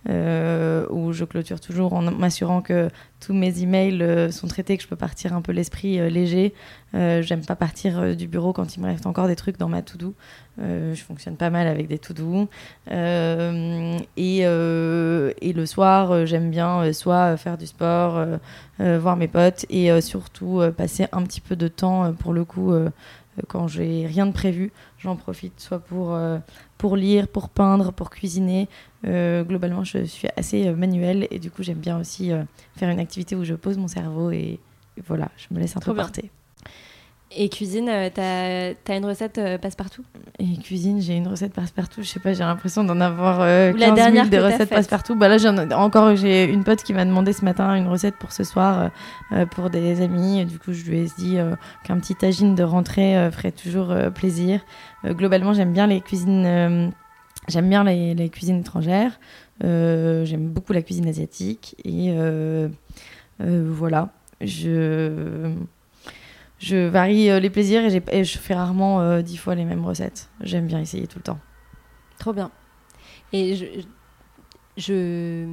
Où 0.07 1.13
je 1.13 1.25
clôture 1.25 1.61
toujours 1.61 1.95
en 1.95 2.03
m'assurant 2.03 2.61
que 2.61 2.91
tous 3.21 3.33
mes 3.33 3.63
emails 3.63 4.33
sont 4.33 4.47
traités, 4.47 4.77
que 4.77 4.83
je 4.83 4.89
peux 4.89 4.97
partir 4.97 5.35
un 5.35 5.41
peu 5.41 5.53
l'esprit 5.53 5.99
léger. 6.11 6.53
J'aime 6.93 7.45
pas 7.47 7.57
partir 7.57 8.15
du 8.15 8.29
bureau 8.29 8.53
quand 8.53 8.77
il 8.77 8.83
me 8.83 8.87
reste 8.87 9.07
encore 9.07 9.29
des 9.29 9.37
trucs 9.37 9.57
dans 9.57 9.69
ma 9.69 9.83
to-do. 9.83 10.15
je 10.59 11.01
fonctionne 11.03 11.37
pas 11.37 11.51
mal 11.51 11.67
avec 11.67 11.89
des 11.89 11.99
to-do. 11.99 12.49
Et, 12.91 14.43
le 14.45 15.67
soir, 15.67 16.27
j'aime 16.27 16.51
bien 16.51 16.93
soit 16.93 17.37
faire 17.39 17.57
du 17.57 17.67
sport, 17.67 18.25
voir 18.79 19.17
mes 19.17 19.29
potes 19.29 19.65
et 19.71 20.01
surtout 20.03 20.61
passer 20.77 21.07
un 21.13 21.23
petit 21.23 21.41
peu 21.41 21.57
de 21.57 21.69
temps 21.69 22.13
pour 22.13 22.35
le 22.35 22.45
coup 22.45 22.75
quand 23.49 23.69
j'ai 23.69 24.07
rien 24.07 24.27
de 24.27 24.33
prévu, 24.33 24.73
j'en 25.05 25.17
profite 25.17 25.61
soit 25.61 25.79
pour, 25.79 26.15
euh, 26.15 26.39
pour 26.79 26.97
lire, 26.97 27.29
pour 27.29 27.51
peindre, 27.51 27.93
pour 27.93 28.11
cuisiner. 28.11 28.69
Euh, 29.07 29.45
globalement, 29.45 29.85
je 29.85 30.05
suis 30.05 30.29
assez 30.37 30.67
euh, 30.67 30.75
manuelle 30.75 31.29
et 31.31 31.39
du 31.39 31.51
coup, 31.51 31.63
j'aime 31.63 31.79
bien 31.79 31.99
aussi 32.01 32.33
faire 32.77 32.89
une 32.89 32.99
activité 32.99 33.37
où 33.37 33.45
je 33.45 33.55
pose 33.55 33.79
mon 33.79 33.89
cerveau 33.89 34.31
et, 34.31 34.59
voilà, 35.07 35.31
je 35.37 35.55
me 35.55 35.61
laisse 35.61 35.77
un 35.77 35.81
peu 35.81 35.95
porter. 35.95 36.31
Et 37.37 37.49
cuisine, 37.49 37.89
euh, 37.89 38.11
t'as 38.13 38.93
as 38.93 38.97
une 38.97 39.05
recette 39.05 39.39
euh, 39.39 39.59
passe-partout? 39.59 40.05
Et 40.39 40.57
cuisine, 40.59 41.01
j'ai 41.01 41.17
une 41.17 41.27
recette 41.27 41.53
passe-partout. 41.53 42.03
Je 42.03 42.09
sais 42.09 42.21
pas, 42.21 42.33
j'ai 42.33 42.45
l'impression 42.45 42.85
d'en 42.85 43.01
avoir 43.01 43.41
euh, 43.41 43.73
15 43.73 43.81
la 43.81 43.91
dernière 43.91 44.25
000 44.25 44.29
des 44.29 44.39
recettes 44.39 44.71
passe-partout. 44.71 45.17
Bah 45.17 45.29
là, 45.29 45.79
encore, 45.79 46.15
j'ai 46.17 46.45
une 46.45 46.65
pote 46.65 46.83
qui 46.83 46.93
m'a 46.93 47.05
demandé 47.05 47.33
ce 47.33 47.45
matin 47.45 47.75
une 47.75 47.89
recette 47.89 48.17
pour 48.17 48.33
ce 48.33 48.45
soir 48.45 48.91
euh, 49.33 49.47
pour 49.47 49.71
des 49.71 50.01
amis. 50.01 50.45
Du 50.45 50.59
coup, 50.59 50.73
je 50.73 50.85
lui 50.85 50.99
ai 51.01 51.07
dit 51.19 51.39
qu'un 51.85 51.99
petit 51.99 52.15
tagine 52.15 52.55
de 52.55 52.63
rentrée 52.63 53.31
ferait 53.33 53.53
toujours 53.53 53.95
plaisir. 54.15 54.61
globalement, 55.05 55.53
j'aime 55.53 55.73
bien 55.73 55.87
les 55.87 56.01
cuisines. 56.01 56.93
j'aime 57.49 57.69
bien 57.69 57.85
les, 57.85 58.15
les, 58.15 58.29
cuisines 58.29 58.61
étrangères. 58.61 59.19
j'aime 59.61 60.49
beaucoup 60.49 60.73
la 60.73 60.83
cuisine 60.83 61.09
asiatique. 61.09 61.75
Et 61.85 62.15
voilà. 63.41 64.11
Je 64.41 65.55
je 66.59 66.89
varie 66.89 67.31
euh, 67.31 67.41
les 67.41 67.51
plaisirs 67.51 67.83
et, 67.85 68.25
je 68.25 68.39
fais 68.39 68.55
rarement 68.55 69.01
euh, 69.01 69.23
dix 69.23 69.37
fois 69.37 69.55
les 69.55 69.65
mêmes 69.65 69.85
recettes. 69.85 70.31
J'aime 70.41 70.67
bien 70.67 70.81
essayer 70.81 71.07
tout 71.07 71.19
le 71.19 71.25
temps. 71.25 71.39
Trop 72.19 72.33
bien. 72.33 72.51
Et 73.33 73.57
je, 73.57 73.67
je 74.77 75.47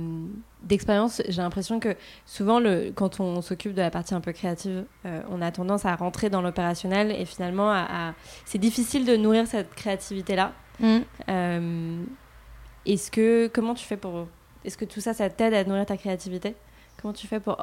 d'expérience, 0.64 1.24
j'ai 1.28 1.42
l'impression 1.42 1.80
que 1.80 1.96
souvent, 2.26 2.60
le, 2.60 2.92
quand 2.94 3.20
on 3.20 3.42
s'occupe 3.42 3.74
de 3.74 3.82
la 3.82 3.90
partie 3.90 4.14
un 4.14 4.22
peu 4.22 4.32
créative, 4.32 4.86
euh, 5.06 5.22
on 5.30 5.42
a 5.42 5.52
tendance 5.52 5.86
à 5.86 5.96
rentrer 5.96 6.30
dans 6.30 6.42
l'opérationnel 6.42 7.12
et 7.12 7.26
finalement, 7.26 7.72
à, 7.72 8.14
c'est 8.46 8.60
difficile 8.60 9.06
de 9.06 9.16
nourrir 9.16 9.48
cette 9.48 9.74
créativité-là. 9.74 10.54
Mm. 10.80 12.06
est-ce 12.86 13.12
que, 13.12 13.48
comment 13.54 13.74
tu 13.74 13.86
fais 13.86 13.98
pour, 13.98 14.28
est-ce 14.64 14.78
que 14.78 14.86
tout 14.86 15.02
ça, 15.02 15.14
ça 15.14 15.30
t'aide 15.30 15.54
à 15.54 15.64
nourrir 15.64 15.86
ta 15.86 15.98
créativité? 15.98 16.56
Comment 17.00 17.14
tu 17.14 17.28
fais 17.28 17.40
pour 17.40 17.58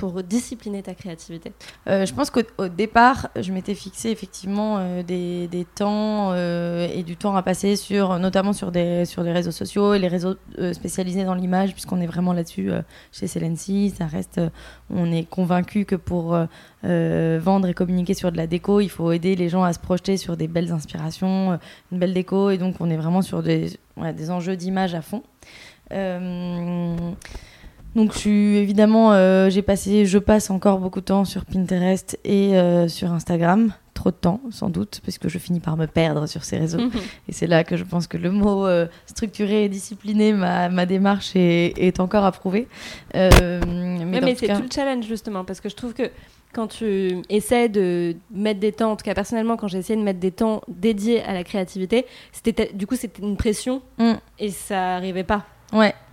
pour 0.00 0.22
discipliner 0.22 0.82
ta 0.82 0.94
créativité 0.94 1.52
euh, 1.86 2.06
Je 2.06 2.14
pense 2.14 2.30
qu'au 2.30 2.68
départ, 2.68 3.28
je 3.38 3.52
m'étais 3.52 3.74
fixé 3.74 4.08
effectivement 4.08 4.78
euh, 4.78 5.02
des, 5.02 5.46
des, 5.46 5.66
temps 5.66 6.30
euh, 6.32 6.88
et 6.90 7.02
du 7.02 7.18
temps 7.18 7.36
à 7.36 7.42
passer 7.42 7.76
sur, 7.76 8.18
notamment 8.18 8.54
sur 8.54 8.72
des, 8.72 9.04
sur 9.04 9.24
des 9.24 9.32
réseaux 9.32 9.50
sociaux 9.50 9.92
et 9.92 9.98
les 9.98 10.08
réseaux 10.08 10.36
spécialisés 10.72 11.24
dans 11.24 11.34
l'image, 11.34 11.74
puisqu'on 11.74 12.00
est 12.00 12.06
vraiment 12.06 12.32
là-dessus 12.32 12.70
chez 13.12 13.26
Celency. 13.26 13.90
Ça 13.90 14.06
reste, 14.06 14.40
on 14.88 15.12
est 15.12 15.28
convaincu 15.28 15.84
que 15.84 15.96
pour 15.96 16.38
vendre 16.82 17.68
et 17.68 17.74
communiquer 17.74 18.14
sur 18.14 18.32
de 18.32 18.38
la 18.38 18.46
déco, 18.46 18.80
il 18.80 18.88
faut 18.88 19.12
aider 19.12 19.36
les 19.36 19.50
gens 19.50 19.64
à 19.64 19.74
se 19.74 19.78
projeter 19.78 20.16
sur 20.16 20.38
des 20.38 20.48
belles 20.48 20.72
inspirations, 20.72 21.58
une 21.92 21.98
belle 21.98 22.14
déco, 22.14 22.48
et 22.48 22.56
donc 22.56 22.76
on 22.80 22.88
est 22.88 22.96
vraiment 22.96 23.20
sur 23.20 23.42
des, 23.42 23.78
des 24.16 24.30
enjeux 24.30 24.56
d'image 24.56 24.94
à 24.94 25.02
fond. 25.02 25.22
Donc 27.94 28.12
je 28.12 28.18
suis 28.18 28.56
évidemment, 28.56 29.12
euh, 29.12 29.50
j'ai 29.50 29.62
passé, 29.62 30.06
je 30.06 30.18
passe 30.18 30.50
encore 30.50 30.78
beaucoup 30.78 31.00
de 31.00 31.06
temps 31.06 31.24
sur 31.24 31.44
Pinterest 31.44 32.18
et 32.24 32.56
euh, 32.56 32.86
sur 32.86 33.12
Instagram, 33.12 33.72
trop 33.94 34.10
de 34.10 34.16
temps 34.16 34.40
sans 34.50 34.70
doute, 34.70 35.00
parce 35.04 35.18
que 35.18 35.28
je 35.28 35.38
finis 35.38 35.58
par 35.58 35.76
me 35.76 35.86
perdre 35.86 36.26
sur 36.26 36.44
ces 36.44 36.56
réseaux. 36.56 36.78
et 37.28 37.32
c'est 37.32 37.48
là 37.48 37.64
que 37.64 37.76
je 37.76 37.82
pense 37.82 38.06
que 38.06 38.16
le 38.16 38.30
mot 38.30 38.66
euh, 38.66 38.86
structuré 39.06 39.64
et 39.64 39.68
discipliné, 39.68 40.32
ma, 40.32 40.68
ma 40.68 40.86
démarche 40.86 41.32
est, 41.34 41.74
est, 41.78 41.98
encore 41.98 42.24
approuvée. 42.24 42.68
mais, 43.12 43.60
mais 44.06 44.34
c'est 44.36 44.54
tout 44.54 44.62
le 44.62 44.68
challenge 44.72 45.06
justement, 45.06 45.44
parce 45.44 45.60
que 45.60 45.68
je 45.68 45.74
trouve 45.74 45.92
que 45.92 46.10
quand 46.52 46.68
tu 46.68 47.22
essaies 47.28 47.68
de 47.68 48.16
mettre 48.32 48.60
des 48.60 48.72
temps, 48.72 48.92
en 48.92 48.96
tout 48.96 49.04
cas 49.04 49.14
personnellement, 49.14 49.56
quand 49.56 49.68
j'ai 49.68 49.78
essayé 49.78 49.98
de 49.98 50.04
mettre 50.04 50.20
des 50.20 50.32
temps 50.32 50.62
dédiés 50.68 51.22
à 51.22 51.32
la 51.32 51.44
créativité, 51.44 52.06
c'était 52.32 52.70
du 52.72 52.86
coup 52.86 52.96
c'était 52.96 53.22
une 53.22 53.36
pression 53.36 53.82
mm. 53.98 54.14
et 54.38 54.50
ça 54.50 54.96
arrivait 54.96 55.24
pas. 55.24 55.44
Ouais, 55.72 55.94
euh, 55.94 56.09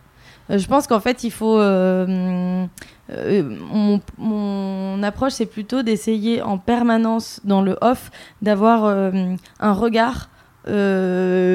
je 0.50 0.68
pense 0.68 0.88
qu'en 0.88 1.00
fait, 1.00 1.24
il 1.24 1.32
faut. 1.32 1.60
Euh, 1.60 2.66
euh, 3.12 3.58
mon, 3.72 4.02
mon, 4.18 5.04
approche, 5.04 5.34
c'est 5.34 5.46
plutôt 5.46 5.82
d'essayer 5.82 6.42
en 6.42 6.58
permanence 6.58 7.42
dans 7.44 7.62
le 7.62 7.78
off 7.82 8.12
d'avoir 8.42 8.86
un 8.86 9.74
regard. 9.74 10.30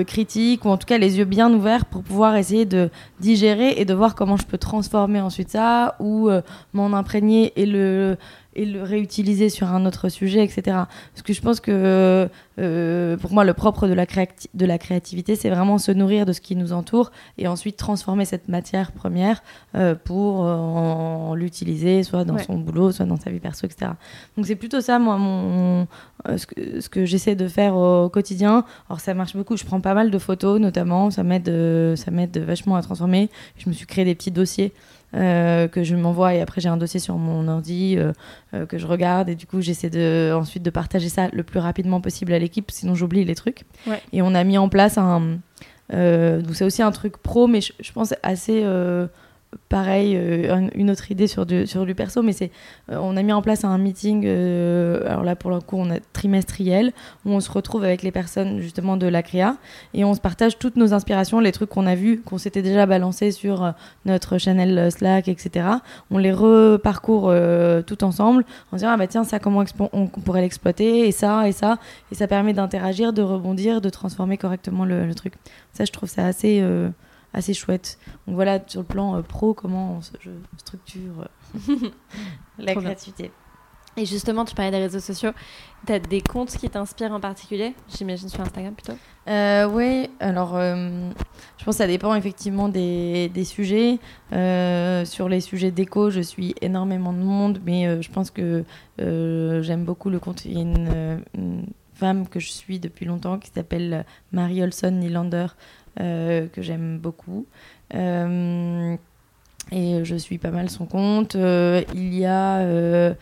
critique 0.07 0.65
ou 0.65 0.71
en 0.71 0.79
tout 0.79 0.87
cas 0.87 0.97
les 0.97 1.19
yeux 1.19 1.27
bien 1.27 1.53
ouverts 1.53 1.85
pour 1.85 2.03
pouvoir 2.03 2.35
essayer 2.35 2.65
de 2.65 2.89
digérer 3.21 3.75
et 3.77 3.85
de 3.85 3.93
voir 3.93 4.15
comment 4.15 4.39
je 4.39 4.47
peux 4.47 4.57
transformer 4.57 5.21
ensuite 5.21 5.51
ça 5.51 5.97
ou 6.01 6.31
m'en 6.73 6.95
imprégner 6.95 7.53
et 7.57 7.67
le 7.67 8.17
et 8.55 8.65
le 8.65 8.83
réutiliser 8.83 9.49
sur 9.49 9.69
un 9.69 9.87
autre 9.87 10.09
sujet, 10.09 10.45
etc. 10.45 10.63
Parce 10.67 11.23
que 11.25 11.33
je 11.33 11.41
pense 11.41 11.61
que 11.61 12.29
euh, 12.59 13.17
pour 13.17 13.33
moi, 13.33 13.45
le 13.45 13.55
propre 13.55 13.89
de 13.89 13.95
la, 13.95 14.05
de 14.07 14.67
la 14.67 14.79
créativité, 14.79 15.37
c'est 15.37 15.49
vraiment 15.49 15.79
se 15.79 15.91
nourrir 15.93 16.27
de 16.27 16.33
ce 16.33 16.41
qui 16.41 16.55
nous 16.55 16.73
entoure 16.73 17.13
et 17.39 17.49
ensuite 17.49 17.77
transformer 17.77 18.25
cette 18.25 18.49
matière 18.49 18.93
première 18.93 19.43
euh, 19.75 19.95
pour 19.95 20.45
euh, 20.45 21.35
l'utiliser, 21.35 22.03
soit 22.03 22.25
dans 22.25 22.39
son 22.39 22.59
boulot, 22.59 22.93
soit 22.93 23.07
dans 23.07 23.17
sa 23.17 23.31
vie 23.31 23.41
perso, 23.41 23.67
etc. 23.67 23.93
Donc 24.37 24.47
c'est 24.47 24.57
plutôt 24.57 24.81
ça, 24.81 24.99
moi, 24.99 25.17
mon, 25.17 25.87
ce 26.37 26.47
que, 26.47 26.81
ce 26.81 26.89
que 26.89 27.05
j'essaie 27.07 27.35
de 27.37 27.49
faire 27.49 27.75
au 27.75 28.09
quotidien. 28.11 28.65
Alors 28.89 29.01
ça 29.01 29.15
marche 29.15 29.35
beaucoup, 29.35 29.57
je 29.57 29.65
prends 29.65 29.81
pas 29.81 29.95
mal 29.95 30.11
de 30.11 30.19
photos 30.19 30.61
notamment, 30.61 31.11
ça 31.11 31.23
m'aide 31.23 31.51
ça 31.97 32.11
m'aide 32.11 32.37
vachement 32.39 32.77
à 32.77 32.83
transformer. 32.83 33.31
Je 33.57 33.69
me 33.69 33.75
suis 33.75 33.87
créé 33.87 34.05
des 34.05 34.15
petits 34.15 34.31
dossiers. 34.31 34.73
Euh, 35.15 35.69
que 35.69 35.85
je 35.85 35.95
m'envoie 35.95 36.35
et 36.35 36.41
après 36.41 36.63
j'ai 36.63 36.71
un 36.71 36.79
dossier 36.79 36.99
sur 36.99 37.17
mon 37.17 37.47
ordi 37.47 37.97
euh, 37.99 38.13
euh, 38.55 38.65
que 38.65 38.79
je 38.79 38.87
regarde 38.87 39.29
et 39.29 39.35
du 39.35 39.47
coup 39.47 39.61
j'essaie 39.61 39.91
de 39.91 40.33
ensuite 40.35 40.63
de 40.63 40.71
partager 40.71 41.11
ça 41.11 41.29
le 41.35 41.43
plus 41.43 41.59
rapidement 41.59 42.01
possible 42.01 42.33
à 42.33 42.39
l'équipe 42.39 42.71
sinon 42.71 42.95
j'oublie 42.95 43.23
les 43.27 43.35
trucs. 43.35 43.65
Et 44.15 44.23
on 44.23 44.35
a 44.35 44.43
mis 44.43 44.57
en 44.57 44.71
place 44.71 44.97
un 44.97 45.39
c'est 45.91 46.65
aussi 46.65 46.81
un 46.81 46.93
truc 46.93 47.19
pro 47.19 47.47
mais 47.47 47.61
je, 47.61 47.75
je 47.79 47.93
pense 47.93 48.15
assez 48.23 48.65
pareil, 49.69 50.15
euh, 50.17 50.69
une 50.75 50.91
autre 50.91 51.11
idée 51.11 51.27
sur 51.27 51.47
du, 51.47 51.95
perso, 51.95 52.23
mais 52.23 52.33
c'est 52.33 52.51
euh, 52.91 52.99
on 53.01 53.17
a 53.17 53.23
mis 53.23 53.33
en 53.33 53.43
place 53.43 53.65
un 53.65 53.77
meeting, 53.79 54.25
euh, 54.27 55.03
alors 55.07 55.23
là 55.23 55.37
pour 55.37 55.51
le 55.51 55.61
coup 55.61 55.77
on 55.77 55.91
a 55.91 55.99
trimestriel, 56.13 56.93
où 57.25 57.31
on 57.31 57.41
se 57.41 57.51
retrouve 57.51 57.85
avec 57.85 58.03
les 58.03 58.11
personnes 58.11 58.61
justement 58.61 58.97
de 58.97 59.07
la 59.07 59.23
créa 59.23 59.57
et 59.95 60.05
on 60.05 60.15
se 60.15 60.21
partage 60.21 60.59
toutes 60.59 60.77
nos 60.77 60.95
inspirations, 60.95 61.41
les 61.41 61.53
trucs 61.53 61.71
qu'on 61.71 61.87
a 61.87 61.95
vus, 61.95 62.21
qu'on 62.21 62.39
s'était 62.39 62.63
déjà 62.63 62.87
balancés 62.87 63.31
sur 63.31 63.73
notre 64.05 64.39
channel 64.39 64.91
Slack, 64.91 65.29
etc. 65.29 65.67
On 66.11 66.19
les 66.19 66.33
reparcourt 66.33 67.33
tout 67.87 68.05
ensemble 68.05 68.45
en 68.73 68.77
disant 68.77 68.89
ah 68.91 68.97
bah 68.97 69.07
tiens 69.07 69.25
ça 69.25 69.39
comment 69.39 69.65
on 69.93 70.07
pourrait 70.07 70.43
l'exploiter 70.43 71.07
et 71.07 71.13
ça 71.13 71.49
et 71.49 71.53
ça 71.53 71.79
et 72.11 72.15
ça 72.15 72.27
permet 72.27 72.53
d'interagir, 72.53 73.13
de 73.13 73.23
rebondir, 73.23 73.81
de 73.81 73.91
transformer 73.91 74.37
correctement 74.37 74.85
le, 74.85 75.07
le, 75.07 75.15
truc. 75.15 75.35
Ça 75.73 75.85
je 75.85 75.93
trouve 75.93 76.09
ça 76.09 76.27
assez 76.27 76.63
assez 77.35 77.55
chouette. 77.55 77.99
Donc 78.27 78.37
voilà, 78.37 78.61
sur 78.67 78.81
le 78.81 78.87
plan 78.87 79.17
euh, 79.17 79.23
pro, 79.23 79.55
comment 79.55 80.01
je 80.21 80.31
structure 80.59 81.29
euh, 81.71 81.91
la 82.59 82.75
créativité. 82.75 83.31
Et 83.99 84.07
justement, 84.07 84.47
tu 84.47 84.55
parlais 84.55 84.71
des 84.71 84.79
réseaux 84.79 85.01
sociaux. 85.01 85.33
Tu 85.87 85.93
as 85.93 85.99
des 85.99 86.23
comptes 86.23 86.57
qui 86.57 86.71
t'inspirent 86.71 87.13
en 87.13 87.21
particulier? 87.21 87.75
J'imagine 87.95 88.31
sur 88.31 88.41
Instagram 88.41 88.73
plutôt 88.73 88.95
euh, 89.29 89.69
Oui, 89.69 90.09
alors 90.19 90.59
je 90.59 91.65
pense 91.65 91.75
que 91.75 91.79
ça 91.79 91.87
dépend 91.87 92.15
effectivement 92.15 92.71
des, 92.71 93.29
des 93.29 93.45
sujets. 93.45 93.99
sur 94.31 95.29
les 95.29 95.41
sujets 95.41 95.71
d'éco, 95.71 96.09
je 96.09 96.23
suis 96.23 96.55
énormément 96.63 97.13
de 97.13 97.19
monde, 97.19 97.61
mais 97.67 98.01
je 98.01 98.11
pense 98.11 98.31
que 98.31 98.65
j'aime 98.99 99.85
beaucoup 99.85 100.09
le 100.09 100.21
compte. 100.21 100.47
Il 100.47 100.55
y 100.55 100.57
a 100.57 100.63
une, 100.63 101.23
une, 101.37 101.67
femme 101.95 102.27
que 102.27 102.41
je 102.41 102.51
suis 102.51 102.81
depuis 102.81 103.05
longtemps 103.05 103.39
qui 103.39 103.51
s'appelle 103.51 104.05
Marie 104.33 104.63
Olson 104.63 104.91
Nylander, 104.91 105.49
que 105.97 106.63
j'aime 106.63 106.99
beaucoup. 106.99 107.47
Euh, 107.95 108.97
et 109.71 110.05
je 110.05 110.17
suis 110.17 110.39
pas 110.39 110.51
mal 110.51 110.71
son 110.71 110.87
compte. 110.87 111.37
Euh, 111.37 111.83
il 111.95 112.15
y 112.15 112.27
a 112.27 113.15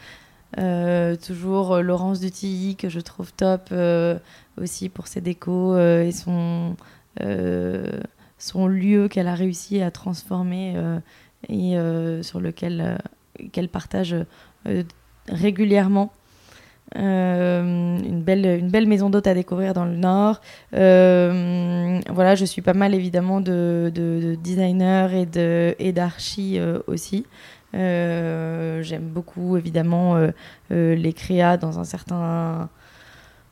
toujours 1.17 1.79
Laurence 1.79 2.21
Dutilly 2.21 2.77
que 2.77 2.89
je 2.89 3.01
trouve 3.01 3.33
top 3.33 3.73
aussi 4.61 4.89
pour 4.89 5.07
ses 5.07 5.21
décos 5.21 5.79
et 5.79 6.13
son, 6.13 6.77
son 8.39 8.67
lieu 8.67 9.09
qu'elle 9.09 9.29
a 9.29 9.35
réussi 9.35 9.81
à 9.81 9.91
transformer 9.91 10.75
et 11.49 11.77
sur 12.23 12.41
lequel 12.41 12.99
qu'elle 13.53 13.69
partage 13.69 14.17
régulièrement. 15.29 16.13
Une, 16.95 18.23
belle, 18.23 18.47
une 18.47 18.69
belle 18.69 18.87
maison 18.87 19.11
d'hôte 19.11 19.27
à 19.27 19.35
découvrir 19.35 19.75
dans 19.75 19.85
le 19.85 19.97
nord. 19.97 20.41
voilà, 20.73 22.35
je 22.35 22.45
suis 22.45 22.63
pas 22.63 22.75
mal 22.75 22.95
évidemment 22.95 23.41
de, 23.41 23.91
de, 23.95 24.37
designers 24.43 25.09
et, 25.15 25.27
de, 25.27 25.75
et 25.79 25.93
d'archi 25.93 26.59
aussi. 26.87 27.27
j'aime 27.73 29.09
beaucoup 29.13 29.57
évidemment 29.57 30.17
les 30.71 31.13
créas 31.13 31.57
dans 31.57 31.79
un 31.79 31.85
certain 31.85 32.69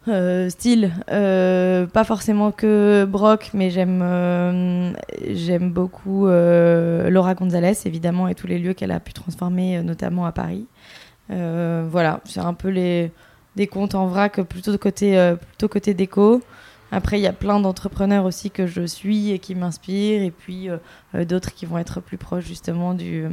euh, 0.09 0.49
style, 0.49 0.91
euh, 1.11 1.87
pas 1.87 2.05
forcément 2.05 2.51
que 2.51 3.05
Brock, 3.05 3.51
mais 3.53 3.71
j'aime 3.71 4.01
euh, 4.03 4.93
j'aime 5.33 5.71
beaucoup 5.71 6.27
Laura 6.27 7.35
Gonzalez 7.35 7.75
évidemment 7.85 8.29
et 8.29 8.35
tous 8.35 8.47
les 8.47 8.59
lieux 8.59 8.73
qu'elle 8.75 8.93
a 8.93 9.01
pu 9.01 9.13
transformer, 9.13 9.83
notamment 9.83 10.25
à 10.25 10.33
Paris. 10.33 10.67
voilà, 11.29 12.21
c'est 12.25 12.41
un 12.41 12.55
peu 12.55 12.69
les 12.69 13.13
des 13.59 13.67
comptes 13.67 13.95
en 13.95 14.07
vrac 14.07 14.41
plutôt 14.43 14.77
côté 14.79 15.35
plutôt 15.49 15.69
côté 15.69 15.95
déco. 15.95 16.43
Après, 16.91 17.19
il 17.19 17.23
y 17.23 17.27
a 17.27 17.35
plein 17.35 17.61
d'entrepreneurs 17.61 18.25
aussi 18.25 18.51
que 18.51 18.67
je 18.67 18.87
suis 18.87 19.31
et 19.31 19.39
qui 19.39 19.55
m'inspirent, 19.55 20.23
et 20.23 20.31
puis 20.31 20.69
d'autres 21.29 21.53
qui 21.53 21.67
vont 21.67 21.77
être 21.77 22.01
plus 22.01 22.17
proches 22.17 22.47
justement 22.47 22.95
du, 22.95 23.27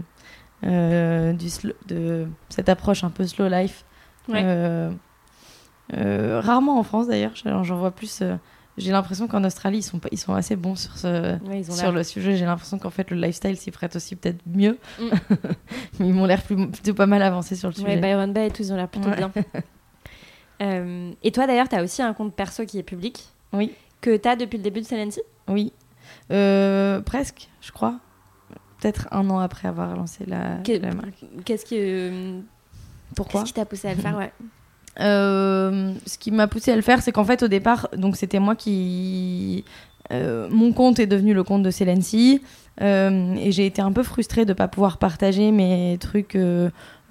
du 0.64 1.50
de 1.88 2.28
cette 2.50 2.70
approche 2.70 3.04
un 3.04 3.10
peu 3.10 3.26
slow 3.26 3.48
life. 3.48 3.86
Euh, 5.94 6.42
rarement 6.44 6.80
en 6.80 6.84
France 6.84 7.08
d'ailleurs, 7.08 7.34
j'en 7.36 7.78
vois 7.78 7.92
plus. 7.92 8.22
Euh, 8.22 8.36
j'ai 8.78 8.92
l'impression 8.92 9.28
qu'en 9.28 9.44
Australie, 9.46 9.78
ils 9.78 9.84
sont, 9.84 10.02
ils 10.12 10.18
sont 10.18 10.34
assez 10.34 10.58
bons 10.58 10.76
sur, 10.76 10.98
ce, 10.98 11.38
sur 11.70 11.94
le 11.94 12.04
sujet. 12.04 12.36
J'ai 12.36 12.46
l'impression 12.46 12.78
qu'en 12.78 12.90
fait, 12.90 13.10
le 13.10 13.18
lifestyle 13.18 13.56
s'y 13.56 13.72
prête 13.72 13.96
aussi 13.96 14.18
peut-être 14.18 14.42
mieux. 14.46 14.78
Mm. 15.00 15.10
ils 16.02 16.14
m'ont 16.14 16.26
l'air 16.26 16.44
plutôt 16.44 16.94
pas 16.94 17.06
mal 17.06 17.22
avancé 17.22 17.56
sur 17.56 17.70
le 17.70 17.76
sujet. 17.76 17.98
Byron 17.98 18.34
Bay 18.34 18.48
et 18.48 18.52
tout, 18.52 18.64
ils 18.64 18.74
ont 18.74 18.76
l'air 18.76 18.90
plutôt 18.90 19.12
bien. 19.12 19.32
Euh, 20.62 21.12
et 21.24 21.32
toi 21.32 21.48
d'ailleurs, 21.48 21.70
tu 21.70 21.76
as 21.76 21.84
aussi 21.84 22.02
un 22.02 22.14
compte 22.14 22.34
perso 22.34 22.66
qui 22.66 22.80
est 22.80 22.84
public. 22.84 23.24
Oui. 23.54 23.74
Que 24.02 24.18
tu 24.18 24.28
as 24.28 24.36
depuis 24.36 24.58
le 24.58 24.64
début 24.64 24.82
de 24.82 24.86
Celency 24.86 25.22
Oui. 25.48 25.72
presque, 26.30 27.50
je 27.62 27.72
crois. 27.72 28.00
Peut-être 28.80 29.08
un 29.12 29.30
an 29.30 29.40
après 29.40 29.68
avoir 29.68 29.96
lancé 29.96 30.26
la, 30.26 30.58
la 30.68 30.94
marque. 30.94 31.26
Qu'est-ce 31.46 31.66
qui. 31.66 32.44
Pourquoi 33.16 33.42
Qu'est-ce 33.42 33.54
qui 33.54 33.54
t'a 33.54 33.66
poussé 33.66 33.88
à 33.88 33.94
le 33.94 34.02
faire 34.02 34.18
ouais. 34.18 34.32
Euh, 35.00 35.94
ce 36.06 36.18
qui 36.18 36.32
m'a 36.32 36.48
poussé 36.48 36.72
à 36.72 36.76
le 36.76 36.82
faire, 36.82 37.02
c'est 37.02 37.12
qu'en 37.12 37.26
fait, 37.26 37.44
au 37.44 37.48
départ, 37.48 37.90
donc 37.96 38.16
c'était 38.16 38.40
moi 38.40 38.56
qui. 38.56 39.66
Euh, 40.12 40.48
mon 40.52 40.72
compte 40.72 41.00
est 41.00 41.08
devenu 41.08 41.34
le 41.34 41.44
compte 41.44 41.64
de 41.64 41.72
Celency 41.72 42.42
euh, 42.82 43.36
et 43.36 43.52
j'ai 43.52 43.66
été 43.66 43.82
un 43.82 43.92
peu 43.92 44.04
frustrée 44.04 44.46
de 44.46 44.50
ne 44.50 44.54
pas 44.54 44.68
pouvoir 44.68 44.98
partager 44.98 45.52
mes 45.52 45.98
trucs, 46.00 46.38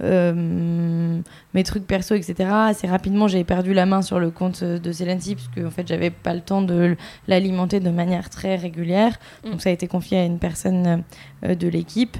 mes 0.00 1.64
trucs 1.64 1.86
perso, 1.86 2.14
etc. 2.14 2.50
Assez 2.52 2.86
rapidement, 2.86 3.28
j'ai 3.28 3.44
perdu 3.44 3.72
la 3.72 3.86
main 3.86 4.02
sur 4.02 4.18
le 4.18 4.30
compte 4.30 4.62
de 4.62 4.92
Celency 4.92 5.34
parce 5.36 5.48
que 5.48 5.66
en 5.66 5.70
fait, 5.70 5.86
j'avais 5.86 6.10
pas 6.10 6.34
le 6.34 6.40
temps 6.40 6.62
de 6.62 6.96
l'alimenter 7.28 7.80
de 7.80 7.90
manière 7.90 8.30
très 8.30 8.56
régulière. 8.56 9.18
Mm. 9.44 9.50
Donc, 9.50 9.62
ça 9.62 9.70
a 9.70 9.72
été 9.72 9.86
confié 9.86 10.18
à 10.18 10.24
une 10.24 10.38
personne 10.38 11.02
de 11.42 11.68
l'équipe. 11.68 12.18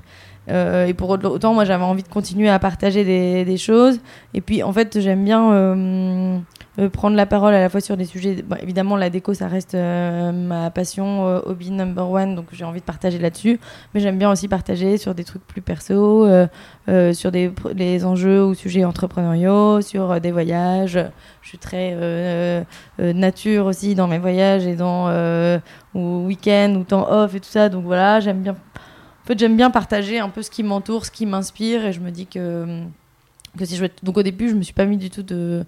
Euh, 0.51 0.87
et 0.87 0.95
pour 0.95 1.11
autant, 1.11 1.55
moi, 1.55 1.65
j'avais 1.65 1.85
envie 1.85 2.03
de 2.03 2.09
continuer 2.09 2.49
à 2.49 2.59
partager 2.59 3.05
des, 3.05 3.45
des, 3.45 3.57
choses. 3.57 4.01
Et 4.35 4.41
puis, 4.41 4.63
en 4.63 4.73
fait, 4.73 5.01
j'aime 5.01 5.25
bien 5.25 5.53
euh, 5.53 6.39
euh, 6.79 6.89
prendre 6.89 7.17
la 7.17 7.27
parole 7.27 7.55
à 7.55 7.61
la 7.61 7.69
fois 7.69 7.81
sur 7.81 7.97
des 7.97 8.05
sujets. 8.05 8.45
évidemment, 8.61 8.97
la 8.97 9.11
déco, 9.11 9.35
ça 9.35 9.49
reste 9.49 9.75
ma 9.75 10.71
passion, 10.71 11.25
hobby 11.47 11.71
number 11.71 12.11
one, 12.11 12.35
donc 12.35 12.47
j'ai 12.53 12.65
envie 12.65 12.81
de 12.81 12.85
partager 12.85 13.19
là-dessus. 13.19 13.61
Mais 13.95 14.01
j'aime 14.01 14.19
bien 14.19 14.31
aussi 14.31 14.49
partager 14.49 14.99
sur 14.99 15.15
des 15.15 15.25
trucs 15.25 15.47
plus 15.47 15.63
perso, 15.63 16.27
sur 17.13 17.33
des 17.33 17.53
les 17.75 18.05
enjeux 18.05 18.45
ou 18.45 18.55
sujets 18.55 18.85
entrepreneuriaux, 18.85 19.81
sur 19.81 20.21
des 20.21 20.33
voyages. 20.33 20.99
Je 21.43 21.49
suis 21.49 21.59
très 21.59 22.67
nature 22.99 23.67
aussi 23.67 23.95
dans 23.95 24.09
mes 24.09 24.19
voyages 24.19 24.67
et 24.67 24.75
dans 24.75 25.11
ou 25.95 26.27
week-end 26.27 26.75
ou 26.77 26.85
temps 26.85 27.11
off 27.11 27.35
et 27.35 27.41
tout 27.41 27.51
ça. 27.51 27.69
Donc 27.69 27.85
voilà, 27.85 28.21
j'aime 28.21 28.43
bien 28.43 28.57
en 29.25 29.27
fait, 29.27 29.39
j'aime 29.39 29.57
bien 29.57 29.71
partager 29.71 30.19
un 30.19 30.29
peu 30.29 30.43
ce 30.43 30.51
qui 30.51 30.63
m'entoure, 30.63 31.07
ce 31.07 31.11
qui 31.11 31.25
m'inspire, 31.25 31.87
et 31.87 31.95
je 31.95 32.01
me 32.01 32.11
dis 32.11 32.27
que, 32.27 32.83
que 33.57 33.65
c'est 33.65 33.77
chouette. 33.77 34.05
Donc 34.05 34.19
au 34.19 34.23
début, 34.23 34.51
je 34.51 34.55
me 34.55 34.61
suis 34.61 34.75
pas 34.75 34.85
mis 34.85 34.99
du 34.99 35.09
tout 35.09 35.23
de, 35.23 35.65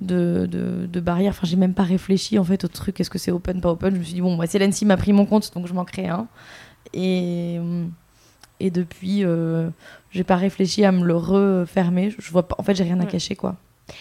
de, 0.00 0.46
de, 0.46 1.00
barrière. 1.00 1.30
Enfin, 1.30 1.46
j'ai 1.46 1.56
même 1.56 1.74
pas 1.74 1.82
réfléchi 1.82 2.38
en 2.38 2.44
fait 2.44 2.64
au 2.64 2.68
truc. 2.68 3.00
Est-ce 3.00 3.10
que 3.10 3.18
c'est 3.18 3.30
open, 3.30 3.60
pas 3.60 3.70
open 3.70 3.94
Je 3.94 3.98
me 3.98 4.04
suis 4.04 4.14
dit 4.14 4.20
bon, 4.20 4.36
bah, 4.36 4.46
Célency 4.46 4.84
m'a 4.84 4.96
pris 4.96 5.12
mon 5.12 5.26
compte, 5.26 5.52
donc 5.54 5.66
je 5.66 5.74
m'en 5.74 5.84
crée 5.84 6.08
un. 6.08 6.28
Et, 6.94 7.58
et 8.60 8.70
depuis, 8.70 9.24
euh, 9.24 9.68
j'ai 10.10 10.24
pas 10.24 10.36
réfléchi 10.36 10.84
à 10.84 10.92
me 10.92 11.04
le 11.04 11.16
refermer. 11.16 12.14
Je 12.18 12.30
vois 12.30 12.48
pas. 12.48 12.56
En 12.58 12.62
fait, 12.62 12.74
j'ai 12.74 12.84
rien 12.84 13.00
à 13.00 13.06
cacher 13.06 13.36
quoi. 13.36 13.56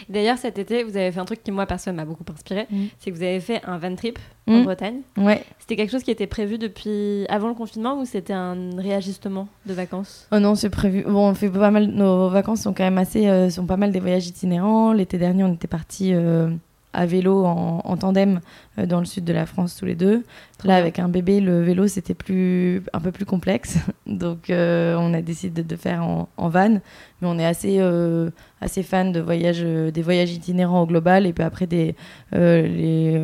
D'ailleurs, 0.09 0.37
cet 0.37 0.59
été, 0.59 0.83
vous 0.83 0.95
avez 0.97 1.11
fait 1.11 1.19
un 1.19 1.25
truc 1.25 1.43
qui, 1.43 1.51
moi, 1.51 1.65
personne 1.65 1.95
m'a 1.95 2.05
beaucoup 2.05 2.23
inspiré. 2.31 2.67
Mm. 2.69 2.85
C'est 2.99 3.11
que 3.11 3.15
vous 3.15 3.23
avez 3.23 3.39
fait 3.39 3.61
un 3.65 3.77
van 3.77 3.95
trip 3.95 4.19
en 4.47 4.59
mm. 4.59 4.63
Bretagne. 4.63 5.01
Ouais. 5.17 5.43
C'était 5.59 5.75
quelque 5.75 5.91
chose 5.91 6.03
qui 6.03 6.11
était 6.11 6.27
prévu 6.27 6.57
depuis 6.57 7.25
avant 7.29 7.47
le 7.47 7.53
confinement 7.53 7.99
ou 7.99 8.05
c'était 8.05 8.33
un 8.33 8.77
réajustement 8.77 9.47
de 9.65 9.73
vacances? 9.73 10.27
Oh 10.31 10.39
non, 10.39 10.55
c'est 10.55 10.69
prévu. 10.69 11.03
Bon, 11.03 11.29
on 11.29 11.33
fait 11.33 11.49
pas 11.49 11.71
mal. 11.71 11.87
Nos 11.87 12.29
vacances 12.29 12.61
sont 12.61 12.73
quand 12.73 12.83
même 12.83 12.97
assez. 12.97 13.27
Euh, 13.27 13.49
sont 13.49 13.65
pas 13.65 13.77
mal 13.77 13.91
des 13.91 13.99
voyages 13.99 14.27
itinérants. 14.27 14.93
L'été 14.93 15.17
dernier, 15.17 15.43
on 15.43 15.53
était 15.53 15.67
partis. 15.67 16.13
Euh, 16.13 16.49
à 16.93 17.05
vélo 17.05 17.45
en, 17.45 17.97
tandem 17.97 18.39
euh, 18.79 18.85
dans 18.85 18.99
le 18.99 19.05
sud 19.05 19.23
de 19.23 19.33
la 19.33 19.45
France 19.45 19.75
tous 19.75 19.85
les 19.85 19.95
deux. 19.95 20.23
Là, 20.63 20.75
avec 20.75 20.99
un 20.99 21.09
bébé, 21.09 21.39
le 21.39 21.61
vélo, 21.61 21.87
c'était 21.87 22.15
plus, 22.15 22.81
un 22.93 22.99
peu 22.99 23.11
plus 23.11 23.25
complexe. 23.25 23.77
Donc, 24.07 24.49
euh, 24.49 24.95
on 24.99 25.13
a 25.13 25.21
décidé 25.21 25.63
de, 25.63 25.75
faire 25.75 26.03
en, 26.03 26.49
van. 26.49 26.79
Mais 27.21 27.27
on 27.27 27.37
est 27.37 27.45
assez, 27.45 27.77
euh, 27.79 28.31
assez 28.61 28.83
fan 28.83 29.11
de 29.11 29.19
voyages, 29.19 29.61
des 29.61 30.01
voyages 30.01 30.31
itinérants 30.31 30.81
au 30.81 30.87
global. 30.87 31.27
Et 31.27 31.33
puis 31.33 31.43
après, 31.43 31.67
des, 31.67 31.95
les, 32.31 33.21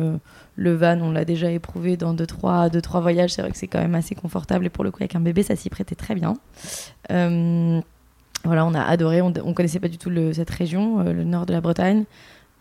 le 0.56 0.74
van, 0.74 1.00
on 1.00 1.10
l'a 1.10 1.24
déjà 1.24 1.50
éprouvé 1.50 1.96
dans 1.96 2.14
deux 2.14 2.26
trois, 2.26 2.68
deux, 2.68 2.82
trois 2.82 3.00
voyages. 3.00 3.32
C'est 3.32 3.42
vrai 3.42 3.50
que 3.50 3.58
c'est 3.58 3.66
quand 3.66 3.80
même 3.80 3.96
assez 3.96 4.14
confortable. 4.14 4.66
Et 4.66 4.70
pour 4.70 4.84
le 4.84 4.92
coup, 4.92 5.02
avec 5.02 5.16
un 5.16 5.20
bébé, 5.20 5.42
ça 5.42 5.56
s'y 5.56 5.68
prêtait 5.70 5.96
très 5.96 6.14
bien. 6.14 6.34
voilà, 7.08 8.66
on 8.66 8.74
a 8.74 8.82
adoré. 8.82 9.20
On 9.20 9.30
ne 9.30 9.52
connaissait 9.52 9.80
pas 9.80 9.88
du 9.88 9.98
tout 9.98 10.10
le, 10.10 10.32
cette 10.32 10.50
région, 10.50 11.02
le 11.02 11.24
nord 11.24 11.46
de 11.46 11.52
la 11.52 11.60
Bretagne. 11.60 12.04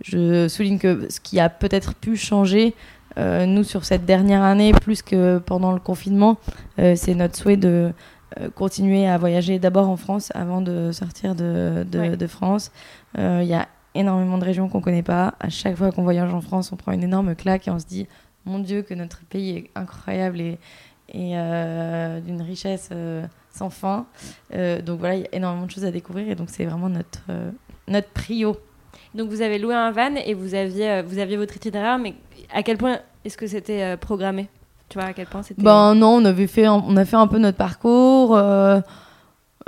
Je 0.01 0.47
souligne 0.47 0.79
que 0.79 1.09
ce 1.09 1.19
qui 1.19 1.39
a 1.39 1.49
peut-être 1.49 1.95
pu 1.95 2.17
changer, 2.17 2.75
euh, 3.17 3.45
nous, 3.45 3.63
sur 3.63 3.85
cette 3.85 4.05
dernière 4.05 4.41
année, 4.41 4.71
plus 4.73 5.01
que 5.01 5.39
pendant 5.39 5.71
le 5.71 5.79
confinement, 5.79 6.37
euh, 6.79 6.95
c'est 6.95 7.13
notre 7.13 7.35
souhait 7.35 7.57
de 7.57 7.91
euh, 8.39 8.49
continuer 8.55 9.07
à 9.07 9.17
voyager 9.17 9.59
d'abord 9.59 9.89
en 9.89 9.97
France 9.97 10.31
avant 10.33 10.61
de 10.61 10.91
sortir 10.91 11.35
de, 11.35 11.85
de, 11.89 12.27
France. 12.27 12.71
Il 13.17 13.43
y 13.43 13.53
a 13.53 13.67
énormément 13.93 14.39
de 14.39 14.45
régions 14.45 14.69
qu'on 14.69 14.79
ne 14.79 14.83
connaît 14.83 15.03
pas. 15.03 15.35
À 15.39 15.49
chaque 15.49 15.75
fois 15.75 15.91
qu'on 15.91 16.03
voyage 16.03 16.33
en 16.33 16.41
France, 16.41 16.71
on 16.71 16.75
prend 16.75 16.91
une 16.91 17.03
énorme 17.03 17.35
claque 17.35 17.67
et 17.67 17.71
on 17.71 17.79
se 17.79 17.85
dit, 17.85 18.07
mon 18.45 18.59
Dieu, 18.59 18.81
que 18.81 18.93
notre 18.93 19.21
pays 19.25 19.57
est 19.57 19.69
incroyable 19.75 20.41
et, 20.41 20.57
et 21.09 21.35
d'une 22.25 22.41
richesse 22.41 22.89
sans 23.51 23.69
fin. 23.69 24.07
donc 24.51 24.99
voilà, 24.99 25.15
il 25.15 25.21
y 25.21 25.25
a 25.25 25.35
énormément 25.35 25.67
de 25.67 25.71
choses 25.71 25.85
à 25.85 25.91
découvrir 25.91 26.27
et 26.27 26.33
donc 26.33 26.49
c'est 26.49 26.65
vraiment 26.65 26.89
notre, 26.89 27.21
notre 27.87 28.09
prio. 28.09 28.57
Donc 29.15 29.29
vous 29.29 29.41
avez 29.41 29.59
loué 29.59 29.75
un 29.75 29.91
van 29.91 30.15
et 30.15 30.33
vous 30.33 30.55
aviez, 30.55 30.89
euh, 30.89 31.03
vous 31.05 31.19
aviez 31.19 31.37
votre 31.37 31.55
itinéraire, 31.55 31.99
mais 31.99 32.15
à 32.53 32.63
quel 32.63 32.77
point 32.77 32.97
est-ce 33.23 33.37
que 33.37 33.47
c'était 33.47 33.83
euh, 33.83 33.97
programmé? 33.97 34.49
Tu 34.89 34.97
vois, 34.97 35.07
à 35.07 35.13
quel 35.13 35.27
point 35.27 35.43
c'était... 35.43 35.61
Ben 35.61 35.95
non, 35.95 36.15
on, 36.17 36.25
avait 36.25 36.47
fait 36.47 36.67
on 36.67 36.95
a 36.97 37.05
fait 37.05 37.15
un 37.15 37.27
peu 37.27 37.37
notre 37.37 37.57
parcours. 37.57 38.35
Euh, 38.35 38.79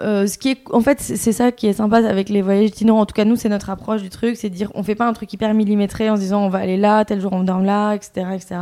euh, 0.01 0.27
ce 0.27 0.37
qui 0.37 0.49
est, 0.49 0.59
en 0.71 0.81
fait, 0.81 0.99
c'est 0.99 1.31
ça 1.31 1.51
qui 1.51 1.67
est 1.67 1.73
sympa 1.73 1.97
avec 1.97 2.27
les 2.29 2.41
voyages 2.41 2.69
itinérants. 2.69 3.01
En 3.01 3.05
tout 3.05 3.13
cas, 3.13 3.23
nous, 3.23 3.37
c'est 3.37 3.47
notre 3.47 3.69
approche 3.69 4.01
du 4.01 4.09
truc, 4.09 4.35
c'est 4.35 4.49
de 4.49 4.55
dire, 4.55 4.71
on 4.75 4.83
fait 4.83 4.95
pas 4.95 5.07
un 5.07 5.13
truc 5.13 5.31
hyper 5.31 5.53
millimétré 5.53 6.09
en 6.09 6.15
se 6.15 6.21
disant, 6.21 6.43
on 6.43 6.49
va 6.49 6.59
aller 6.59 6.77
là, 6.77 7.05
tel 7.05 7.21
jour 7.21 7.31
on 7.33 7.43
dorme 7.43 7.63
là, 7.63 7.93
etc., 7.93 8.27
etc. 8.33 8.55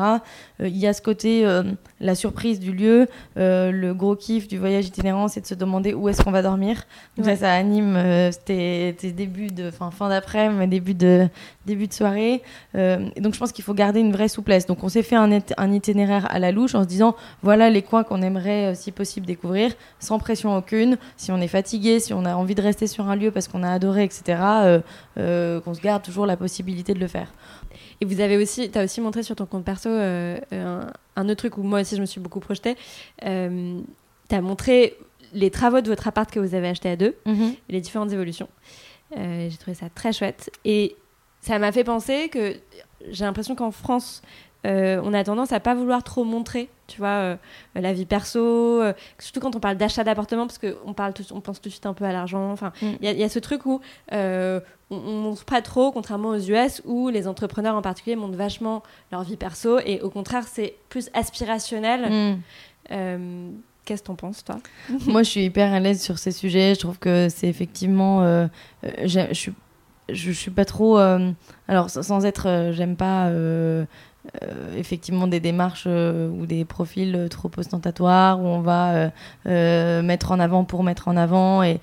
Euh, 0.61 0.67
il 0.67 0.77
y 0.77 0.85
a 0.85 0.93
ce 0.93 1.01
côté, 1.01 1.45
euh, 1.45 1.63
la 1.99 2.13
surprise 2.13 2.59
du 2.59 2.71
lieu, 2.71 3.07
le 3.35 3.93
gros 3.93 4.15
kiff 4.15 4.47
du 4.47 4.57
voyage 4.59 4.85
itinérant, 4.85 5.27
c'est 5.27 5.41
de 5.41 5.47
se 5.47 5.55
demander 5.55 5.93
où 5.93 6.07
est-ce 6.07 6.21
qu'on 6.21 6.31
va 6.31 6.41
dormir. 6.41 6.83
Donc 7.17 7.25
ça, 7.25 7.35
ça 7.35 7.51
anime 7.51 7.97
tes, 8.45 8.95
tes, 8.97 9.11
débuts 9.11 9.47
de, 9.47 9.71
fin, 9.71 9.89
fin 9.89 10.09
d'après-midi, 10.09 10.67
début 10.67 10.93
de, 10.93 11.27
début 11.65 11.87
de 11.87 11.93
soirée. 11.93 12.41
donc 12.73 13.33
je 13.33 13.39
pense 13.39 13.51
qu'il 13.51 13.63
faut 13.63 13.73
garder 13.73 13.99
une 13.99 14.11
vraie 14.11 14.27
souplesse. 14.27 14.65
Donc 14.65 14.83
on 14.83 14.89
s'est 14.89 15.03
fait 15.03 15.15
un, 15.15 15.31
un, 15.57 15.71
itinéraire 15.71 16.27
à 16.29 16.39
la 16.39 16.51
louche 16.51 16.75
en 16.75 16.83
se 16.83 16.87
disant, 16.87 17.15
voilà 17.41 17.69
les 17.69 17.81
coins 17.81 18.03
qu'on 18.03 18.21
aimerait, 18.21 18.75
si 18.75 18.91
possible, 18.91 19.25
découvrir, 19.25 19.71
sans 19.99 20.19
pression 20.19 20.55
aucune 20.55 20.97
si 21.23 21.31
on 21.31 21.39
est 21.39 21.47
fatigué, 21.47 21.99
si 21.99 22.13
on 22.13 22.25
a 22.25 22.35
envie 22.35 22.53
de 22.53 22.61
rester 22.61 22.85
sur 22.85 23.07
un 23.07 23.15
lieu 23.15 23.31
parce 23.31 23.47
qu'on 23.47 23.63
a 23.63 23.71
adoré, 23.71 24.03
etc., 24.03 24.23
euh, 24.27 24.81
euh, 25.17 25.61
qu'on 25.61 25.73
se 25.73 25.81
garde 25.81 26.03
toujours 26.03 26.25
la 26.25 26.35
possibilité 26.35 26.93
de 26.93 26.99
le 26.99 27.07
faire. 27.07 27.33
Et 28.01 28.05
vous 28.05 28.19
avez 28.19 28.35
aussi, 28.37 28.69
tu 28.69 28.77
as 28.77 28.83
aussi 28.83 28.99
montré 28.99 29.23
sur 29.23 29.35
ton 29.35 29.45
compte 29.45 29.63
perso 29.63 29.89
euh, 29.89 30.37
un, 31.15 31.29
autre 31.29 31.35
truc 31.35 31.57
où 31.57 31.63
moi 31.63 31.79
aussi 31.79 31.95
je 31.95 32.01
me 32.01 32.05
suis 32.05 32.19
beaucoup 32.19 32.41
projetée. 32.41 32.75
tu 33.21 33.25
as 34.35 34.41
montré 34.41 34.97
les 35.33 35.49
travaux 35.49 35.81
de 35.81 35.87
votre 35.87 36.07
appart 36.07 36.29
que 36.29 36.39
vous 36.39 36.55
avez 36.55 36.67
acheté 36.67 36.89
à 36.89 36.95
deux, 36.97 37.15
mhm. 37.25 37.55
et 37.69 37.71
les 37.71 37.81
différentes 37.81 38.11
évolutions. 38.11 38.49
J'ai 39.15 39.57
trouvé 39.59 39.75
ça 39.75 39.87
très 39.93 40.11
chouette. 40.11 40.51
Et 40.65 40.95
ça 41.39 41.57
m'a 41.59 41.71
fait 41.71 41.83
penser 41.83 42.29
que 42.29 42.55
j'ai 43.09 43.23
l'impression 43.23 43.55
qu'en 43.55 43.71
France, 43.71 44.21
euh, 44.65 45.01
on 45.03 45.13
a 45.13 45.23
tendance 45.23 45.51
à 45.51 45.59
pas 45.59 45.75
vouloir 45.75 46.03
trop 46.03 46.23
montrer, 46.23 46.69
tu 46.87 46.97
vois, 46.99 47.07
euh, 47.09 47.35
la 47.75 47.91
vie 47.93 48.05
perso, 48.05 48.39
euh, 48.39 48.93
surtout 49.19 49.39
quand 49.39 49.55
on 49.55 49.59
parle 49.59 49.77
d'achat 49.77 50.03
d'appartement, 50.03 50.47
parce 50.47 50.57
qu'on 50.59 50.93
parle, 50.93 51.13
tout- 51.13 51.25
on 51.31 51.41
pense 51.41 51.59
tout 51.61 51.69
de 51.69 51.73
suite 51.73 51.85
un 51.85 51.93
peu 51.93 52.05
à 52.05 52.11
l'argent. 52.13 52.51
Enfin, 52.51 52.71
Mm. 52.81 52.87
il 53.01 53.05
y, 53.05 53.07
a- 53.09 53.11
il 53.11 53.19
y 53.19 53.23
a 53.23 53.29
ce 53.29 53.39
truc 53.39 53.65
où 53.65 53.81
on, 54.11 54.61
on 54.89 55.11
montre 55.21 55.43
pas 55.45 55.61
trop, 55.61 55.91
contrairement 55.91 56.29
aux 56.29 56.39
US, 56.39 56.81
où 56.85 57.09
les 57.09 57.27
entrepreneurs 57.27 57.75
en 57.75 57.81
particulier 57.81 58.15
montrent 58.15 58.37
vachement 58.37 58.83
leur 59.11 59.23
vie 59.23 59.37
perso, 59.37 59.79
et 59.85 60.01
au 60.01 60.09
contraire, 60.09 60.43
c'est 60.47 60.75
plus 60.89 61.09
aspirationnel. 61.13 62.35
Mm. 62.89 63.51
Qu'est-ce 63.85 64.01
que 64.01 64.07
t'en 64.07 64.15
penses, 64.15 64.45
toi? 64.45 64.59
Moi, 65.07 65.23
je 65.23 65.29
suis 65.29 65.43
hyper 65.43 65.73
à 65.73 65.79
l'aise 65.81 66.01
sur 66.01 66.17
ces 66.17 66.31
sujets. 66.31 66.73
Je 66.73 66.79
trouve 66.79 66.99
que 66.99 67.27
c'est 67.29 67.47
effectivement. 67.49 68.47
je 69.03 69.27
suis, 69.33 69.51
je, 70.09 70.31
suis 70.31 70.51
pas 70.51 70.63
trop. 70.65 70.97
euh, 70.97 71.31
alors, 71.67 71.89
sans- 71.89 72.03
sans 72.03 72.25
être. 72.25 72.47
euh, 72.47 72.71
J'aime 72.71 72.95
pas. 72.95 73.27
euh, 73.27 73.85
euh, 74.41 74.77
effectivement 74.77 75.27
des 75.27 75.41
démarches 75.41 75.83
euh, 75.85 76.29
ou 76.29 76.45
des 76.45 76.63
profils 76.63 77.13
euh, 77.13 77.27
trop 77.27 77.51
ostentatoires 77.57 78.39
où 78.39 78.45
on 78.45 78.61
va 78.61 79.11
mettre 79.45 80.31
en 80.31 80.39
avant 80.39 80.63
pour 80.63 80.81
mettre 80.83 81.09
en 81.09 81.17
avant 81.17 81.61
et 81.61 81.81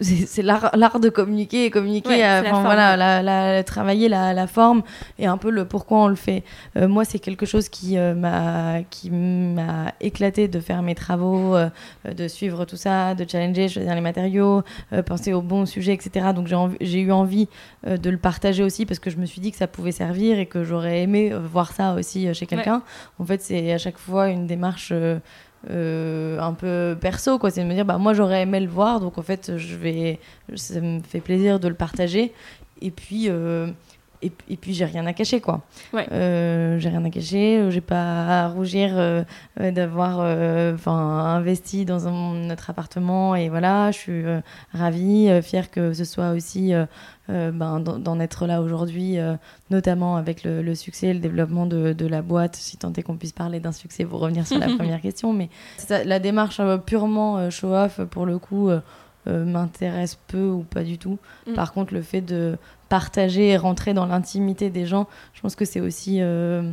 c'est 0.00 0.42
l'art 0.42 0.98
de 1.00 1.08
communiquer 1.08 1.66
et 1.66 1.70
communiquer 1.70 2.08
Ouais, 2.08 2.24
euh, 2.24 2.42
la 2.42 2.50
forme, 2.50 2.62
voilà 2.64 2.90
ouais. 2.92 2.96
la, 2.96 3.22
la- 3.22 3.62
travailler 3.64 4.08
la, 4.08 4.32
la 4.32 4.46
forme 4.48 4.82
et 5.20 5.26
un 5.26 5.36
peu 5.36 5.50
le 5.50 5.66
pourquoi 5.66 5.98
on 6.00 6.08
le 6.08 6.16
fait. 6.16 6.42
Euh, 6.76 6.88
moi 6.88 7.04
c'est 7.04 7.20
quelque 7.20 7.46
chose 7.46 7.68
qui 7.68 7.96
euh, 7.96 8.12
m'a 8.14 8.82
qui 8.90 9.10
m'a 9.10 9.92
éclaté 10.00 10.48
de 10.48 10.58
faire 10.58 10.82
mes 10.82 10.96
travaux 10.96 11.54
euh, 11.54 11.68
de 12.12 12.26
suivre 12.26 12.64
tout 12.64 12.76
ça 12.76 13.14
de 13.14 13.24
challenger 13.28 13.68
choisir 13.68 13.94
les 13.94 14.00
matériaux 14.00 14.62
penser 15.06 15.32
aux 15.32 15.42
bons 15.42 15.64
sujets 15.66 15.92
etc 15.94 16.30
donc 16.34 16.48
j'ai 16.80 17.00
eu 17.00 17.12
envie 17.12 17.48
de 17.86 18.10
le 18.10 18.18
partager 18.18 18.64
aussi 18.64 18.86
parce 18.86 18.98
que 18.98 19.10
je 19.10 19.16
me 19.16 19.26
suis 19.26 19.40
dit 19.40 19.52
que 19.52 19.58
ça 19.58 19.66
pouvait 19.68 19.92
servir 19.92 20.38
et 20.40 20.46
que 20.46 20.64
j'aurais 20.64 21.02
aimé 21.02 21.32
voir 21.32 21.72
ça 21.72 21.94
aussi 21.94 22.32
chez 22.34 22.46
quelqu'un. 22.46 22.82
En 23.20 23.24
fait 23.24 23.40
c'est 23.42 23.72
à 23.72 23.78
chaque 23.78 23.98
fois 23.98 24.28
une 24.28 24.46
démarche 24.48 24.92
euh, 25.70 26.38
un 26.40 26.52
peu 26.52 26.96
perso 27.00 27.38
quoi. 27.38 27.50
C'est 27.50 27.62
de 27.62 27.68
me 27.68 27.74
dire 27.74 27.84
bah 27.84 27.98
moi 27.98 28.14
j'aurais 28.14 28.42
aimé 28.42 28.60
le 28.60 28.68
voir 28.68 29.00
donc 29.00 29.18
en 29.18 29.22
fait 29.22 29.56
je 29.56 29.76
vais 29.76 30.18
ça 30.54 30.80
me 30.80 31.00
fait 31.00 31.20
plaisir 31.20 31.60
de 31.60 31.68
le 31.68 31.74
partager. 31.74 32.32
Et 32.82 32.90
puis 32.90 33.26
euh, 33.28 33.68
et, 34.24 34.32
et 34.48 34.56
puis 34.56 34.74
j'ai 34.74 34.84
rien 34.84 35.06
à 35.06 35.12
cacher 35.12 35.40
quoi 35.40 35.62
Ouais. 35.92 36.06
Euh, 36.12 36.78
j'ai 36.78 36.88
rien 36.88 37.04
à 37.04 37.10
cacher 37.10 37.66
j'ai 37.70 37.80
pas 37.80 38.44
à 38.44 38.48
rougir 38.48 38.90
euh, 38.96 39.22
euh, 39.60 39.70
d'avoir 39.70 40.18
euh, 40.20 40.74
enfin 40.74 40.92
investi 40.92 41.84
dans 41.84 42.08
un- 42.08 42.34
notre 42.34 42.70
appartement 42.70 43.34
et 43.34 43.48
voilà 43.48 43.90
je 43.90 43.98
suis 43.98 44.24
euh, 44.24 44.40
ravie 44.72 45.28
euh, 45.28 45.42
fière 45.42 45.70
que 45.70 45.92
ce 45.92 46.04
soit 46.04 46.30
aussi 46.30 46.72
euh, 46.74 46.86
euh, 47.30 47.50
ben, 47.52 47.80
d'en 47.80 48.20
être 48.20 48.46
là 48.46 48.60
aujourd'hui 48.60 49.18
euh, 49.18 49.34
notamment 49.70 50.16
avec 50.16 50.44
le, 50.44 50.60
le 50.62 50.74
succès, 50.74 51.14
le 51.14 51.20
développement 51.20 51.64
de, 51.64 51.94
de 51.94 52.06
la 52.06 52.20
boîte, 52.20 52.54
si 52.54 52.76
tant 52.76 52.92
est 52.92 53.02
qu'on 53.02 53.16
puisse 53.16 53.32
parler 53.32 53.60
d'un 53.60 53.72
succès 53.72 54.04
pour 54.04 54.20
revenir 54.20 54.46
sur 54.46 54.58
la 54.58 54.66
première 54.76 55.00
question. 55.00 55.32
Mais 55.32 55.48
ça- 55.78 56.04
la 56.04 56.18
démarche 56.18 56.60
euh, 56.60 56.76
purement 56.76 57.38
euh, 57.38 57.48
show-off, 57.50 58.00
pour 58.10 58.26
le 58.26 58.38
coup, 58.38 58.68
euh, 59.26 59.44
m'intéresse 59.44 60.16
peu 60.28 60.48
ou 60.48 60.62
pas 60.62 60.82
du 60.84 60.98
tout. 60.98 61.18
Mm. 61.46 61.54
Par 61.54 61.72
contre, 61.72 61.94
le 61.94 62.02
fait 62.02 62.20
de 62.20 62.56
partager 62.88 63.50
et 63.50 63.56
rentrer 63.56 63.94
dans 63.94 64.06
l'intimité 64.06 64.70
des 64.70 64.86
gens, 64.86 65.06
je 65.34 65.40
pense 65.40 65.54
que 65.56 65.64
c'est 65.64 65.80
aussi... 65.80 66.18
euh, 66.20 66.70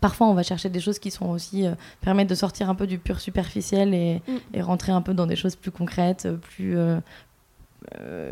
Parfois, 0.00 0.28
on 0.28 0.34
va 0.34 0.42
chercher 0.42 0.70
des 0.70 0.80
choses 0.80 0.98
qui 0.98 1.10
sont 1.10 1.28
aussi 1.28 1.66
euh, 1.66 1.74
permettent 2.00 2.30
de 2.30 2.34
sortir 2.34 2.70
un 2.70 2.74
peu 2.74 2.86
du 2.86 2.98
pur 2.98 3.20
superficiel 3.20 3.92
et, 3.94 4.22
Mm. 4.26 4.32
et 4.54 4.62
rentrer 4.62 4.92
un 4.92 5.02
peu 5.02 5.12
dans 5.14 5.26
des 5.26 5.36
choses 5.36 5.56
plus 5.56 5.70
concrètes, 5.70 6.26
plus 6.40 6.76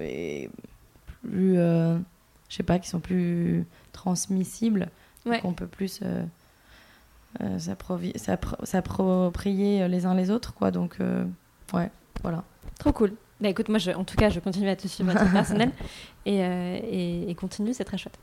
et 0.03 0.51
plus, 1.23 1.55
je 1.57 1.99
sais 2.49 2.63
pas, 2.63 2.79
qui 2.79 2.89
sont 2.89 3.01
plus 3.01 3.65
transmissibles, 3.93 4.89
Ouais. 5.27 5.41
qu'on 5.41 5.53
peut 5.53 5.67
plus 5.67 6.01
s'approprier 8.65 9.89
les 9.89 10.07
uns 10.07 10.15
les 10.15 10.31
autres, 10.31 10.55
quoi. 10.55 10.71
Donc, 10.71 10.99
ouais, 11.73 11.91
voilà. 12.23 12.45
Trop 12.79 12.93
cool. 12.93 13.13
Bah 13.41 13.49
écoute, 13.49 13.69
moi, 13.69 13.79
je- 13.79 13.91
en 13.93 14.05
tout 14.05 14.17
cas, 14.17 14.31
je 14.31 14.41
continue 14.41 14.69
à 14.69 14.77
te 14.77 14.89
suivre 14.89 15.11
à 15.11 15.15
titre 15.15 15.33
personnel 15.33 15.71
et, 16.27 16.43
euh, 16.45 16.79
et, 16.83 17.31
et 17.31 17.35
continue, 17.35 17.73
c'est 17.73 17.85
très 17.85 17.99
chouette. 17.99 18.19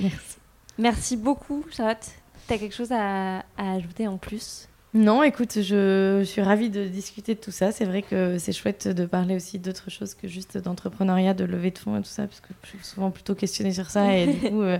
Merci. 0.00 0.36
Merci 0.78 1.16
beaucoup, 1.16 1.64
Charlotte. 1.70 2.06
T'as 2.46 2.58
quelque 2.58 2.74
chose 2.74 2.92
à, 2.92 3.38
à 3.56 3.72
ajouter 3.74 4.06
en 4.08 4.16
plus? 4.16 4.68
Non, 4.94 5.22
écoute, 5.22 5.60
je 5.60 6.22
suis 6.24 6.40
ravie 6.40 6.70
de 6.70 6.86
discuter 6.86 7.34
de 7.34 7.40
tout 7.40 7.50
ça. 7.50 7.72
C'est 7.72 7.84
vrai 7.84 8.00
que 8.02 8.38
c'est 8.38 8.52
chouette 8.54 8.88
de 8.88 9.04
parler 9.04 9.36
aussi 9.36 9.58
d'autres 9.58 9.90
choses 9.90 10.14
que 10.14 10.26
juste 10.26 10.56
d'entrepreneuriat, 10.56 11.34
de 11.34 11.44
levée 11.44 11.70
de 11.70 11.78
fonds 11.78 11.96
et 11.98 12.00
tout 12.00 12.08
ça, 12.08 12.26
parce 12.26 12.40
que 12.40 12.48
je 12.62 12.68
suis 12.70 12.78
souvent 12.82 13.10
plutôt 13.10 13.34
questionnée 13.34 13.72
sur 13.74 13.90
ça. 13.90 14.16
Et 14.16 14.26
du 14.32 14.40
coup, 14.50 14.62
euh, 14.62 14.78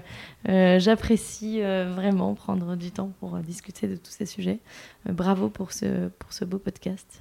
euh, 0.48 0.78
j'apprécie 0.80 1.60
euh, 1.62 1.92
vraiment 1.94 2.34
prendre 2.34 2.74
du 2.74 2.90
temps 2.90 3.12
pour 3.20 3.36
discuter 3.38 3.86
de 3.86 3.96
tous 3.96 4.10
ces 4.10 4.24
sujets. 4.24 4.60
Bravo 5.06 5.50
pour 5.50 5.72
ce, 5.72 6.08
pour 6.18 6.32
ce 6.32 6.46
beau 6.46 6.58
podcast. 6.58 7.20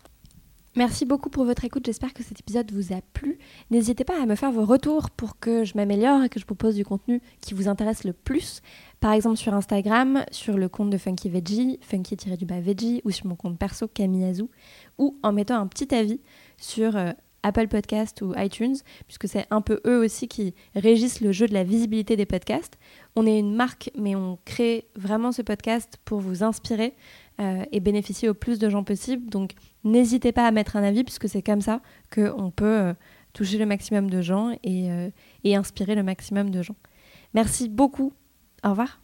Merci 0.77 1.05
beaucoup 1.05 1.31
pour 1.31 1.43
votre 1.43 1.65
écoute. 1.65 1.87
J'espère 1.87 2.13
que 2.13 2.21
cet 2.21 2.39
épisode 2.39 2.71
vous 2.71 2.93
a 2.93 3.01
plu. 3.13 3.39
N'hésitez 3.71 4.03
pas 4.03 4.21
à 4.21 4.27
me 4.27 4.35
faire 4.35 4.51
vos 4.51 4.63
retours 4.63 5.09
pour 5.09 5.39
que 5.39 5.65
je 5.65 5.73
m'améliore 5.75 6.21
et 6.21 6.29
que 6.29 6.39
je 6.39 6.45
propose 6.45 6.75
du 6.75 6.85
contenu 6.85 7.19
qui 7.41 7.55
vous 7.55 7.67
intéresse 7.67 8.03
le 8.03 8.13
plus. 8.13 8.61
Par 8.99 9.11
exemple 9.11 9.37
sur 9.37 9.55
Instagram, 9.55 10.23
sur 10.29 10.55
le 10.55 10.69
compte 10.69 10.91
de 10.91 10.99
Funky 10.99 11.29
Veggie, 11.29 11.79
funky-du-bas 11.81 12.59
veggie, 12.59 13.01
ou 13.05 13.09
sur 13.09 13.25
mon 13.25 13.35
compte 13.35 13.57
perso 13.57 13.87
Camille 13.87 14.25
Azou, 14.25 14.51
ou 14.99 15.17
en 15.23 15.33
mettant 15.33 15.59
un 15.59 15.65
petit 15.65 15.95
avis 15.95 16.21
sur 16.57 16.95
euh, 16.95 17.09
Apple 17.41 17.69
Podcast 17.69 18.21
ou 18.21 18.35
iTunes, 18.37 18.75
puisque 19.07 19.27
c'est 19.27 19.47
un 19.49 19.61
peu 19.61 19.81
eux 19.87 19.97
aussi 19.97 20.27
qui 20.27 20.53
régissent 20.75 21.21
le 21.21 21.31
jeu 21.31 21.47
de 21.47 21.55
la 21.55 21.63
visibilité 21.63 22.15
des 22.15 22.27
podcasts. 22.27 22.77
On 23.15 23.25
est 23.25 23.39
une 23.39 23.55
marque, 23.55 23.89
mais 23.97 24.15
on 24.15 24.37
crée 24.45 24.85
vraiment 24.95 25.31
ce 25.31 25.41
podcast 25.41 25.97
pour 26.05 26.19
vous 26.19 26.43
inspirer 26.43 26.93
euh, 27.39 27.63
et 27.71 27.79
bénéficier 27.79 28.29
au 28.29 28.33
plus 28.33 28.57
de 28.57 28.67
gens 28.69 28.83
possible. 28.83 29.29
Donc 29.29 29.51
n'hésitez 29.83 30.31
pas 30.31 30.47
à 30.47 30.51
mettre 30.51 30.75
un 30.75 30.83
avis, 30.83 31.03
puisque 31.03 31.29
c'est 31.29 31.43
comme 31.43 31.61
ça 31.61 31.81
qu'on 32.13 32.51
peut 32.51 32.65
euh, 32.65 32.93
toucher 33.33 33.59
le 33.59 33.65
maximum 33.67 34.09
de 34.09 34.21
gens 34.21 34.57
euh, 34.65 35.09
et 35.43 35.55
inspirer 35.55 35.93
le 35.93 36.03
maximum 36.03 36.49
de 36.49 36.63
gens. 36.63 36.75
Merci 37.33 37.69
beaucoup. 37.69 38.11
Au 38.63 38.71
revoir. 38.71 38.99